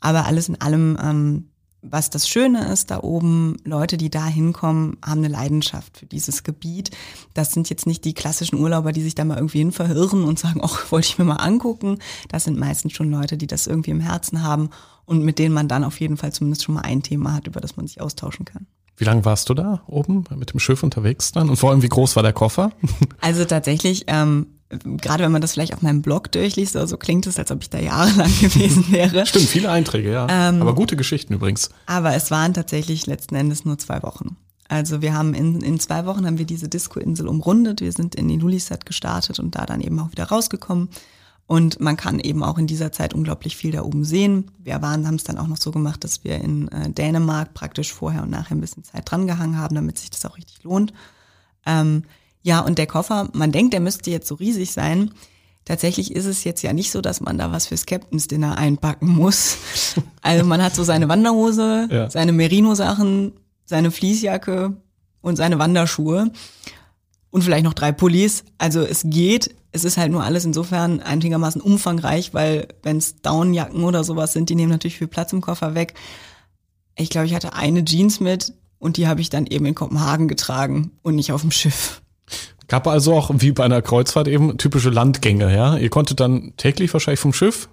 [0.00, 1.50] Aber alles in allem, ähm,
[1.82, 6.42] was das Schöne ist, da oben, Leute, die da hinkommen, haben eine Leidenschaft für dieses
[6.42, 6.90] Gebiet.
[7.34, 10.38] Das sind jetzt nicht die klassischen Urlauber, die sich da mal irgendwie hin verirren und
[10.38, 11.98] sagen, ach, wollte ich mir mal angucken.
[12.28, 14.70] Das sind meistens schon Leute, die das irgendwie im Herzen haben
[15.06, 17.60] und mit denen man dann auf jeden Fall zumindest schon mal ein Thema hat, über
[17.60, 18.66] das man sich austauschen kann.
[18.96, 21.48] Wie lange warst du da oben mit dem Schiff unterwegs dann?
[21.48, 22.72] Und vor allem, wie groß war der Koffer?
[23.22, 27.26] Also tatsächlich, ähm, gerade wenn man das vielleicht auf meinem Blog durchliest, so also klingt
[27.26, 29.26] es, als ob ich da jahrelang gewesen wäre.
[29.26, 30.26] Stimmt, viele Einträge, ja.
[30.30, 31.70] Ähm, aber gute Geschichten übrigens.
[31.86, 34.36] Aber es waren tatsächlich letzten Endes nur zwei Wochen.
[34.68, 37.80] Also wir haben in, in zwei Wochen haben wir diese Disco-Insel umrundet.
[37.80, 40.90] Wir sind in Ilulissat gestartet und da dann eben auch wieder rausgekommen.
[41.48, 44.52] Und man kann eben auch in dieser Zeit unglaublich viel da oben sehen.
[44.58, 47.92] Wir waren, haben es dann auch noch so gemacht, dass wir in äh, Dänemark praktisch
[47.92, 50.92] vorher und nachher ein bisschen Zeit dran gehangen haben, damit sich das auch richtig lohnt.
[51.66, 52.04] Ähm,
[52.42, 55.12] ja, und der Koffer, man denkt, der müsste jetzt so riesig sein.
[55.64, 59.08] Tatsächlich ist es jetzt ja nicht so, dass man da was fürs Captain's Dinner einpacken
[59.08, 59.58] muss.
[60.22, 62.10] Also man hat so seine Wanderhose, ja.
[62.10, 63.32] seine Merino-Sachen,
[63.64, 64.76] seine Fließjacke
[65.22, 66.30] und seine Wanderschuhe
[67.30, 68.44] und vielleicht noch drei Pullis.
[68.58, 69.54] Also es geht.
[69.72, 74.50] Es ist halt nur alles insofern einigermaßen umfangreich, weil wenn es Downjacken oder sowas sind,
[74.50, 75.94] die nehmen natürlich viel Platz im Koffer weg.
[76.96, 80.28] Ich glaube, ich hatte eine Jeans mit und die habe ich dann eben in Kopenhagen
[80.28, 81.99] getragen und nicht auf dem Schiff.
[82.70, 85.76] Gab also auch wie bei einer Kreuzfahrt eben typische Landgänge, ja?
[85.76, 87.68] Ihr konntet dann täglich wahrscheinlich vom Schiff.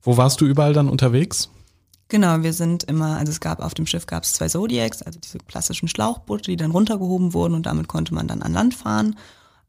[0.00, 1.50] Wo warst du überall dann unterwegs?
[2.08, 5.20] Genau, wir sind immer, also es gab auf dem Schiff gab es zwei Zodiacs, also
[5.20, 9.16] diese klassischen Schlauchboote, die dann runtergehoben wurden und damit konnte man dann an Land fahren.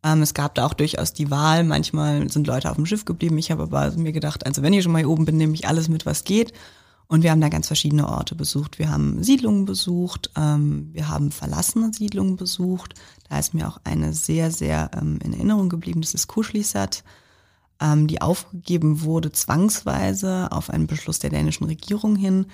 [0.01, 3.37] Ähm, es gab da auch durchaus die Wahl, manchmal sind Leute auf dem Schiff geblieben.
[3.37, 5.67] Ich habe aber mir gedacht, also wenn ich schon mal hier oben bin, nehme ich
[5.67, 6.53] alles mit, was geht.
[7.07, 8.79] Und wir haben da ganz verschiedene Orte besucht.
[8.79, 12.95] Wir haben Siedlungen besucht, ähm, wir haben verlassene Siedlungen besucht.
[13.33, 17.03] Da ist mir auch eine sehr, sehr ähm, in Erinnerung geblieben, das ist Kuschlisat
[17.81, 22.45] ähm, die aufgegeben wurde zwangsweise auf einen Beschluss der dänischen Regierung hin.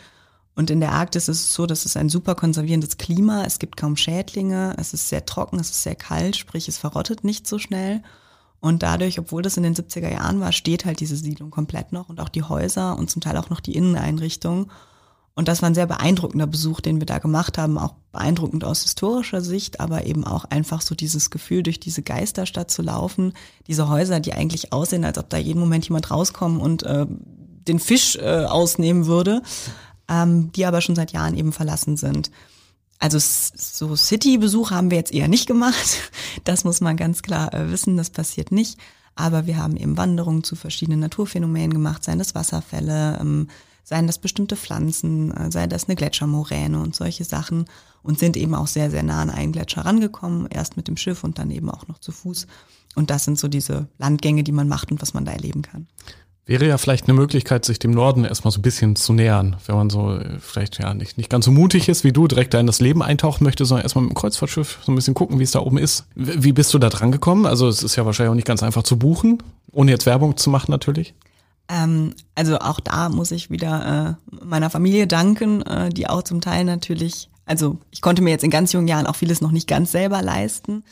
[0.56, 3.78] Und in der Arktis ist es so, dass es ein super konservierendes Klima, es gibt
[3.78, 7.60] kaum Schädlinge, es ist sehr trocken, es ist sehr kalt, sprich es verrottet nicht so
[7.60, 8.02] schnell.
[8.60, 12.10] Und dadurch, obwohl das in den 70er Jahren war, steht halt diese Siedlung komplett noch
[12.10, 14.70] und auch die Häuser und zum Teil auch noch die Inneneinrichtungen.
[15.40, 18.84] Und das war ein sehr beeindruckender Besuch, den wir da gemacht haben, auch beeindruckend aus
[18.84, 23.32] historischer Sicht, aber eben auch einfach so dieses Gefühl, durch diese Geisterstadt zu laufen,
[23.66, 27.80] diese Häuser, die eigentlich aussehen, als ob da jeden Moment jemand rauskommt und äh, den
[27.80, 29.42] Fisch äh, ausnehmen würde,
[30.10, 32.32] ähm, die aber schon seit Jahren eben verlassen sind.
[33.00, 36.00] Also so City-Besuche haben wir jetzt eher nicht gemacht.
[36.44, 38.78] Das muss man ganz klar äh, wissen, das passiert nicht.
[39.16, 43.48] Aber wir haben eben Wanderungen zu verschiedenen Naturphänomenen gemacht, seien das Wasserfälle, ähm,
[43.84, 47.66] seien das bestimmte Pflanzen, äh, sei das eine Gletschermoräne und solche Sachen
[48.04, 51.24] und sind eben auch sehr, sehr nah an einen Gletscher rangekommen, erst mit dem Schiff
[51.24, 52.48] und dann eben auch noch zu Fuß.
[52.96, 55.88] Und das sind so diese Landgänge, die man macht und was man da erleben kann.
[56.46, 59.76] Wäre ja vielleicht eine Möglichkeit, sich dem Norden erstmal so ein bisschen zu nähern, wenn
[59.76, 62.60] man so äh, vielleicht ja nicht, nicht ganz so mutig ist wie du, direkt da
[62.60, 65.44] in das Leben eintauchen möchte, sondern erstmal mit dem Kreuzfahrtschiff so ein bisschen gucken, wie
[65.44, 66.08] es da oben ist.
[66.16, 67.46] Wie bist du da dran gekommen?
[67.46, 70.50] Also es ist ja wahrscheinlich auch nicht ganz einfach zu buchen, ohne jetzt Werbung zu
[70.50, 71.14] machen natürlich.
[71.70, 76.42] Ähm, also auch da muss ich wieder äh, meiner Familie danken, äh, die auch zum
[76.42, 79.68] Teil natürlich, also ich konnte mir jetzt in ganz jungen Jahren auch vieles noch nicht
[79.68, 80.84] ganz selber leisten.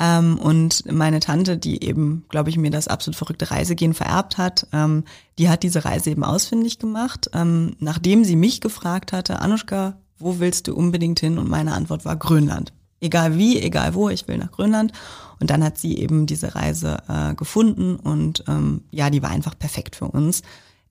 [0.00, 4.66] Ähm, und meine Tante, die eben, glaube ich, mir das absolut verrückte Reisegehen vererbt hat,
[4.72, 5.04] ähm,
[5.38, 10.40] die hat diese Reise eben ausfindig gemacht, ähm, nachdem sie mich gefragt hatte, Anushka, wo
[10.40, 11.38] willst du unbedingt hin?
[11.38, 12.72] Und meine Antwort war Grönland.
[13.00, 14.92] Egal wie, egal wo, ich will nach Grönland.
[15.40, 19.56] Und dann hat sie eben diese Reise äh, gefunden und ähm, ja, die war einfach
[19.56, 20.42] perfekt für uns.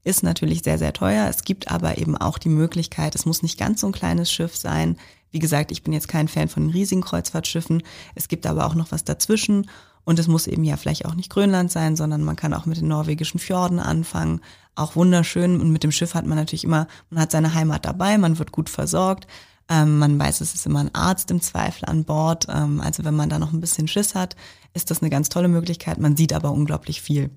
[0.05, 1.28] Ist natürlich sehr, sehr teuer.
[1.30, 4.55] Es gibt aber eben auch die Möglichkeit, es muss nicht ganz so ein kleines Schiff
[4.55, 4.95] sein.
[5.32, 7.84] Wie gesagt, ich bin jetzt kein Fan von riesigen Kreuzfahrtschiffen.
[8.16, 9.70] Es gibt aber auch noch was dazwischen.
[10.05, 12.78] Und es muss eben ja vielleicht auch nicht Grönland sein, sondern man kann auch mit
[12.78, 14.39] den norwegischen Fjorden anfangen.
[14.74, 15.60] Auch wunderschön.
[15.60, 18.53] Und mit dem Schiff hat man natürlich immer, man hat seine Heimat dabei, man wird
[18.53, 19.28] gut versorgt.
[19.70, 22.47] Ähm, man weiß, es ist immer ein Arzt im Zweifel an Bord.
[22.49, 24.36] Ähm, also wenn man da noch ein bisschen Schiss hat,
[24.74, 25.97] ist das eine ganz tolle Möglichkeit.
[25.97, 27.30] Man sieht aber unglaublich viel.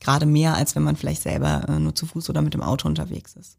[0.00, 2.88] Gerade mehr, als wenn man vielleicht selber äh, nur zu Fuß oder mit dem Auto
[2.88, 3.58] unterwegs ist.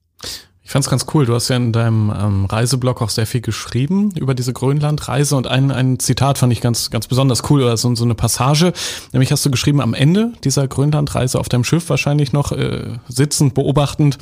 [0.66, 1.28] Ich fand's ganz cool.
[1.28, 5.45] Du hast ja in deinem ähm, Reiseblog auch sehr viel geschrieben über diese Grönlandreise und
[5.45, 8.74] ein, ein Zitat fand ich ganz, ganz besonders cool oder so, so eine Passage.
[9.13, 13.53] Nämlich hast du geschrieben, am Ende dieser Grönlandreise auf deinem Schiff wahrscheinlich noch äh, sitzend,
[13.53, 14.18] beobachtend.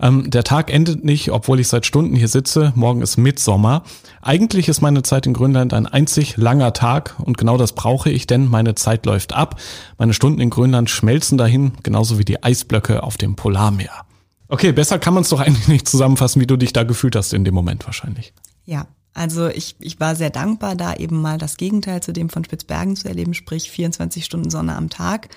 [0.00, 2.72] Ähm, der Tag endet nicht, obwohl ich seit Stunden hier sitze.
[2.74, 3.84] Morgen ist Mitsommer.
[4.22, 8.26] Eigentlich ist meine Zeit in Grönland ein einzig langer Tag und genau das brauche ich,
[8.26, 9.60] denn meine Zeit läuft ab.
[9.98, 14.04] Meine Stunden in Grönland schmelzen dahin, genauso wie die Eisblöcke auf dem Polarmeer.
[14.48, 17.32] Okay, besser kann man es doch eigentlich nicht zusammenfassen, wie du dich da gefühlt hast
[17.32, 18.32] in dem Moment wahrscheinlich.
[18.64, 22.44] Ja, also ich, ich war sehr dankbar, da eben mal das Gegenteil zu dem von
[22.44, 25.28] Spitzbergen zu erleben, sprich 24 Stunden Sonne am Tag,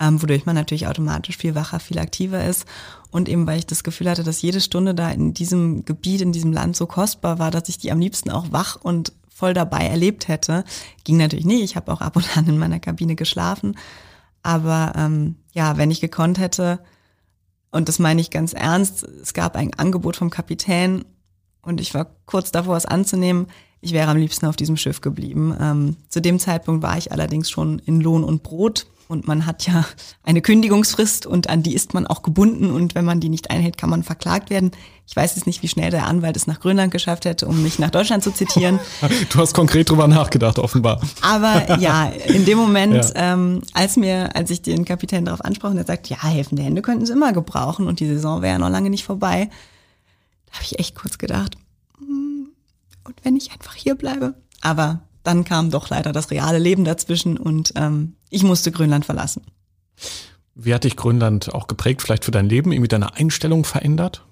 [0.00, 2.66] ähm, wodurch man natürlich automatisch viel wacher, viel aktiver ist.
[3.10, 6.32] Und eben, weil ich das Gefühl hatte, dass jede Stunde da in diesem Gebiet, in
[6.32, 9.86] diesem Land so kostbar war, dass ich die am liebsten auch wach und voll dabei
[9.86, 10.64] erlebt hätte.
[11.04, 11.62] Ging natürlich nicht.
[11.62, 13.76] Ich habe auch ab und an in meiner Kabine geschlafen.
[14.42, 16.80] Aber ähm, ja, wenn ich gekonnt hätte,
[17.70, 19.02] und das meine ich ganz ernst.
[19.02, 21.04] Es gab ein Angebot vom Kapitän
[21.62, 23.46] und ich war kurz davor, es anzunehmen.
[23.80, 25.56] Ich wäre am liebsten auf diesem Schiff geblieben.
[25.58, 29.66] Ähm, zu dem Zeitpunkt war ich allerdings schon in Lohn und Brot und man hat
[29.66, 29.84] ja
[30.22, 33.76] eine Kündigungsfrist und an die ist man auch gebunden und wenn man die nicht einhält,
[33.76, 34.70] kann man verklagt werden.
[35.08, 37.80] Ich weiß jetzt nicht, wie schnell der Anwalt es nach Grönland geschafft hätte, um mich
[37.80, 38.78] nach Deutschland zu zitieren.
[39.30, 41.00] Du hast konkret drüber nachgedacht, offenbar.
[41.22, 43.32] Aber ja, in dem Moment, ja.
[43.32, 46.82] ähm, als mir, als ich den Kapitän darauf ansprach und er sagt, ja, helfende Hände
[46.82, 49.50] könnten sie immer gebrauchen und die Saison wäre ja noch lange nicht vorbei,
[50.46, 51.56] da habe ich echt kurz gedacht,
[53.10, 54.34] und wenn ich einfach hier bleibe?
[54.60, 59.42] Aber dann kam doch leider das reale Leben dazwischen und ähm, ich musste Grönland verlassen.
[60.54, 64.24] Wie hat dich Grönland auch geprägt, vielleicht für dein Leben, irgendwie deine Einstellung verändert?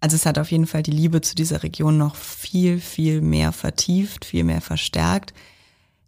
[0.00, 3.52] Also es hat auf jeden Fall die Liebe zu dieser Region noch viel, viel mehr
[3.52, 5.32] vertieft, viel mehr verstärkt.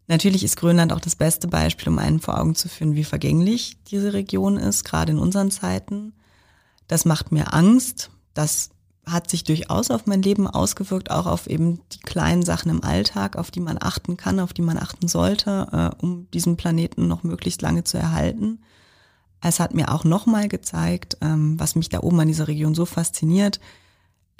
[0.06, 3.76] Natürlich ist Grönland auch das beste Beispiel, um einen vor Augen zu führen, wie vergänglich
[3.84, 6.12] diese Region ist, gerade in unseren Zeiten.
[6.86, 8.10] Das macht mir Angst.
[8.34, 8.70] Das
[9.10, 13.36] hat sich durchaus auf mein Leben ausgewirkt, auch auf eben die kleinen Sachen im Alltag,
[13.36, 17.22] auf die man achten kann, auf die man achten sollte, äh, um diesen Planeten noch
[17.22, 18.60] möglichst lange zu erhalten.
[19.40, 22.84] Es hat mir auch nochmal gezeigt, ähm, was mich da oben an dieser Region so
[22.84, 23.60] fasziniert.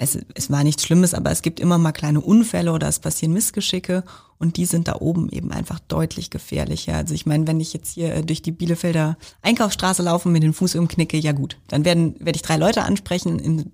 [0.00, 3.32] Es, es war nichts Schlimmes, aber es gibt immer mal kleine Unfälle oder es passieren
[3.32, 4.04] Missgeschicke
[4.38, 6.94] und die sind da oben eben einfach deutlich gefährlicher.
[6.94, 10.52] Also ich meine, wenn ich jetzt hier äh, durch die Bielefelder Einkaufsstraße laufe, mit den
[10.52, 13.40] Fuß umknicke, ja gut, dann werden werde ich drei Leute ansprechen.
[13.40, 13.72] Im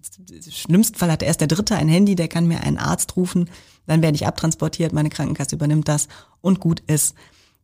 [0.49, 3.51] schlimmsten Fall hat erst der Dritte ein Handy, der kann mir einen Arzt rufen.
[3.87, 6.09] Dann werde ich abtransportiert, meine Krankenkasse übernimmt das
[6.41, 7.15] und gut ist.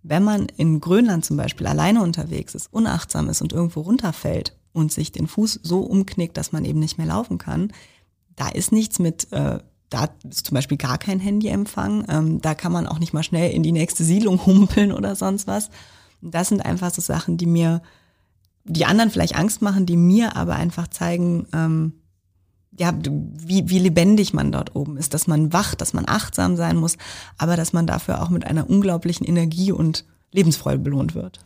[0.03, 4.93] Wenn man in Grönland zum Beispiel alleine unterwegs ist, unachtsam ist und irgendwo runterfällt und
[4.93, 7.73] sich den Fuß so umknickt, dass man eben nicht mehr laufen kann,
[8.41, 9.59] da ist nichts mit, äh,
[9.91, 13.51] da ist zum Beispiel gar kein Handyempfang, ähm, da kann man auch nicht mal schnell
[13.51, 15.69] in die nächste Siedlung humpeln oder sonst was.
[16.23, 17.83] Das sind einfach so Sachen, die mir,
[18.65, 21.93] die anderen vielleicht Angst machen, die mir aber einfach zeigen, ähm,
[22.79, 26.77] ja, wie, wie lebendig man dort oben ist, dass man wach, dass man achtsam sein
[26.77, 26.97] muss,
[27.37, 31.41] aber dass man dafür auch mit einer unglaublichen Energie und Lebensfreude belohnt wird.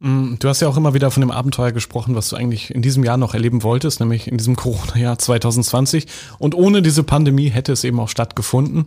[0.00, 2.82] Mm, du hast ja auch immer wieder von dem Abenteuer gesprochen, was du eigentlich in
[2.82, 6.06] diesem Jahr noch erleben wolltest, nämlich in diesem Corona-Jahr 2020.
[6.38, 8.86] Und ohne diese Pandemie hätte es eben auch stattgefunden.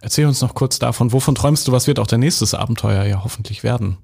[0.00, 3.22] Erzähl uns noch kurz davon, wovon träumst du, was wird auch dein nächstes Abenteuer ja
[3.24, 3.98] hoffentlich werden?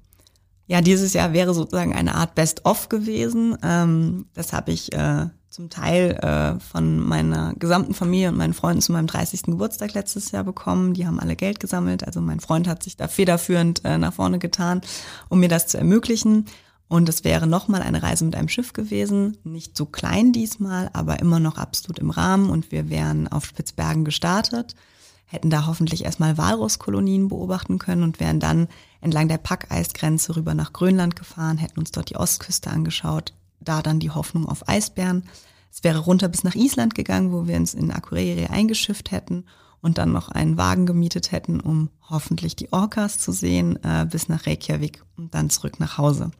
[0.67, 3.55] Ja, dieses Jahr wäre sozusagen eine Art Best-of gewesen.
[3.61, 8.81] Ähm, das habe ich äh, zum Teil äh, von meiner gesamten Familie und meinen Freunden
[8.81, 9.43] zu meinem 30.
[9.43, 10.93] Geburtstag letztes Jahr bekommen.
[10.93, 12.05] Die haben alle Geld gesammelt.
[12.05, 14.81] Also mein Freund hat sich da federführend äh, nach vorne getan,
[15.29, 16.45] um mir das zu ermöglichen.
[16.89, 19.37] Und es wäre nochmal eine Reise mit einem Schiff gewesen.
[19.45, 22.49] Nicht so klein diesmal, aber immer noch absolut im Rahmen.
[22.49, 24.75] Und wir wären auf Spitzbergen gestartet,
[25.23, 28.67] hätten da hoffentlich erstmal Walrusskolonien beobachten können und wären dann
[28.99, 33.33] entlang der Packeisgrenze rüber nach Grönland gefahren, hätten uns dort die Ostküste angeschaut,
[33.65, 35.23] da dann die Hoffnung auf Eisbären.
[35.71, 39.45] Es wäre runter bis nach Island gegangen, wo wir uns in Akureyri eingeschifft hätten
[39.81, 44.29] und dann noch einen Wagen gemietet hätten, um hoffentlich die Orcas zu sehen, äh, bis
[44.29, 46.31] nach Reykjavik und dann zurück nach Hause.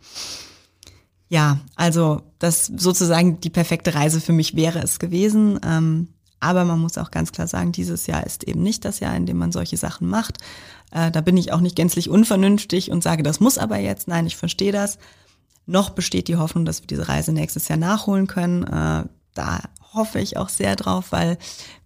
[1.28, 5.60] Ja, also das sozusagen die perfekte Reise für mich wäre es gewesen.
[5.64, 6.08] Ähm,
[6.40, 9.26] aber man muss auch ganz klar sagen, dieses Jahr ist eben nicht das Jahr, in
[9.26, 10.38] dem man solche Sachen macht.
[10.92, 14.08] Äh, da bin ich auch nicht gänzlich unvernünftig und sage, das muss aber jetzt.
[14.08, 14.98] Nein, ich verstehe das.
[15.66, 18.64] Noch besteht die Hoffnung, dass wir diese Reise nächstes Jahr nachholen können.
[18.64, 19.62] Äh, da
[19.94, 21.38] hoffe ich auch sehr drauf, weil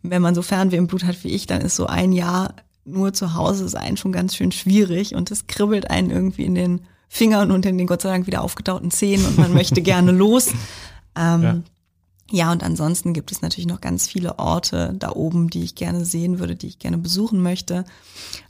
[0.02, 2.56] wenn man so Fernweh im Blut hat wie ich, dann ist so ein Jahr
[2.86, 6.82] nur zu Hause sein schon ganz schön schwierig und es kribbelt einen irgendwie in den
[7.08, 10.50] Fingern und in den Gott sei Dank wieder aufgetauten Zähnen und man möchte gerne los.
[11.16, 11.62] Ähm, ja.
[12.32, 16.06] ja, und ansonsten gibt es natürlich noch ganz viele Orte da oben, die ich gerne
[16.06, 17.86] sehen würde, die ich gerne besuchen möchte.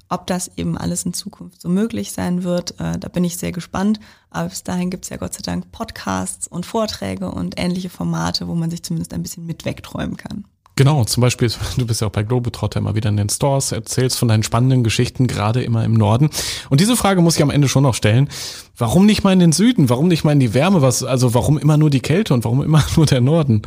[0.09, 3.51] Ob das eben alles in Zukunft so möglich sein wird, äh, da bin ich sehr
[3.51, 3.99] gespannt.
[4.31, 8.47] Aber bis dahin gibt es ja Gott sei Dank Podcasts und Vorträge und ähnliche Formate,
[8.47, 10.45] wo man sich zumindest ein bisschen mit wegträumen kann.
[10.79, 14.17] Genau, zum Beispiel, du bist ja auch bei Globetrotter immer wieder in den Stores, erzählst
[14.17, 16.29] von deinen spannenden Geschichten, gerade immer im Norden.
[16.69, 18.29] Und diese Frage muss ich am Ende schon noch stellen.
[18.77, 19.89] Warum nicht mal in den Süden?
[19.89, 20.81] Warum nicht mal in die Wärme?
[20.81, 23.63] Was, also warum immer nur die Kälte und warum immer nur der Norden?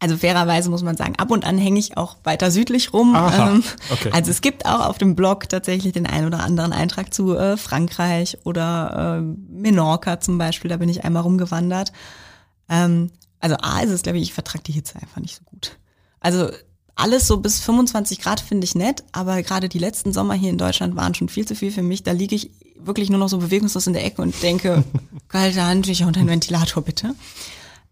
[0.00, 3.14] Also fairerweise muss man sagen, ab und an hänge ich auch weiter südlich rum.
[3.14, 4.10] Aha, ähm, okay.
[4.12, 7.58] Also es gibt auch auf dem Blog tatsächlich den einen oder anderen Eintrag zu äh,
[7.58, 10.70] Frankreich oder äh, Menorca zum Beispiel.
[10.70, 11.92] Da bin ich einmal rumgewandert.
[12.70, 15.76] Ähm, also A ist es, glaube ich, ich vertrage die Hitze einfach nicht so gut.
[16.18, 16.48] Also
[16.94, 20.58] alles so bis 25 Grad finde ich nett, aber gerade die letzten Sommer hier in
[20.58, 22.04] Deutschland waren schon viel zu viel für mich.
[22.04, 24.82] Da liege ich wirklich nur noch so bewegungslos in der Ecke und denke,
[25.28, 27.14] kalte Handtücher und ein Ventilator bitte.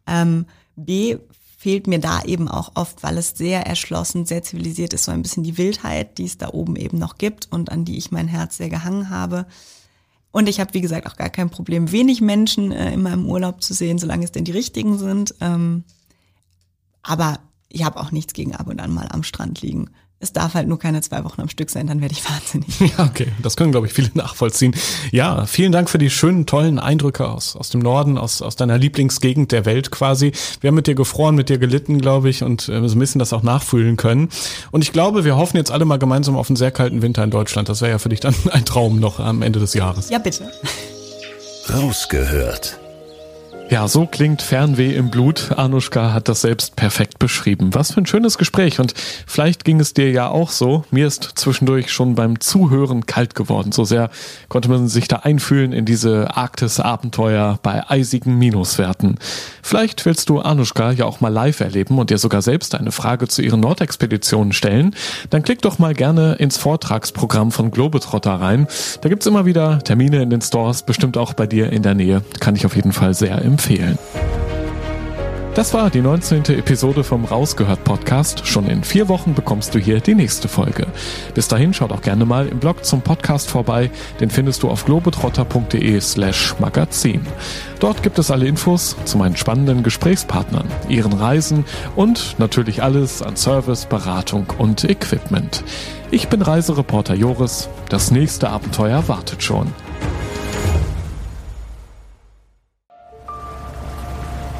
[0.07, 1.19] Ähm, B
[1.61, 5.23] fehlt mir da eben auch oft, weil es sehr erschlossen, sehr zivilisiert ist, so ein
[5.23, 8.29] bisschen die Wildheit, die es da oben eben noch gibt und an die ich mein
[8.29, 9.45] Herz sehr gehangen habe.
[10.31, 13.61] Und ich habe, wie gesagt, auch gar kein Problem, wenig Menschen äh, in meinem Urlaub
[13.61, 15.35] zu sehen, solange es denn die richtigen sind.
[15.41, 15.83] Ähm,
[17.03, 19.91] aber ich habe auch nichts gegen ab und an mal am Strand liegen.
[20.21, 22.69] Es darf halt nur keine zwei Wochen am Stück sein, dann werde ich wahnsinnig.
[22.99, 23.29] Ja, okay.
[23.41, 24.75] Das können, glaube ich, viele nachvollziehen.
[25.13, 28.79] Ja, vielen Dank für die schönen, tollen Eindrücke aus, aus dem Norden, aus, aus deiner
[28.79, 30.33] Lieblingsgegend der Welt quasi.
[30.61, 33.21] Wir haben mit dir gefroren, mit dir gelitten, glaube ich, und äh, so ein bisschen
[33.21, 34.29] das auch nachfühlen können.
[34.73, 37.31] Und ich glaube, wir hoffen jetzt alle mal gemeinsam auf einen sehr kalten Winter in
[37.31, 37.69] Deutschland.
[37.69, 40.11] Das wäre ja für dich dann ein Traum noch am Ende des Jahres.
[40.11, 40.51] Ja, bitte.
[41.73, 42.81] Rausgehört
[43.71, 45.53] ja, so klingt Fernweh im Blut.
[45.55, 47.75] Anushka hat das selbst perfekt beschrieben.
[47.75, 48.81] Was für ein schönes Gespräch.
[48.81, 48.95] Und
[49.27, 50.85] vielleicht ging es dir ja auch so.
[50.91, 53.73] Mir ist zwischendurch schon beim Zuhören kalt geworden.
[53.73, 54.09] So sehr
[54.49, 59.19] konnte man sich da einfühlen in diese Arktis-Abenteuer bei eisigen Minuswerten.
[59.63, 63.29] Vielleicht willst du Anushka ja auch mal live erleben und dir sogar selbst eine Frage
[63.29, 64.95] zu ihren Nordexpeditionen stellen.
[65.29, 68.67] Dann klick doch mal gerne ins Vortragsprogramm von Globetrotter rein.
[69.03, 72.23] Da gibt's immer wieder Termine in den Stores, bestimmt auch bei dir in der Nähe.
[72.41, 73.99] Kann ich auf jeden Fall sehr empfehlen empfehlen.
[75.57, 76.45] Das war die 19.
[76.57, 78.47] Episode vom Rausgehört Podcast.
[78.47, 80.87] Schon in vier Wochen bekommst du hier die nächste Folge.
[81.35, 83.91] Bis dahin schaut auch gerne mal im Blog zum Podcast vorbei.
[84.21, 87.27] Den findest du auf globetrotter.de slash magazin.
[87.81, 91.65] Dort gibt es alle Infos zu meinen spannenden Gesprächspartnern, ihren Reisen
[91.97, 95.65] und natürlich alles an Service, Beratung und Equipment.
[96.13, 97.69] Ich bin Reisereporter Joris.
[97.89, 99.73] Das nächste Abenteuer wartet schon.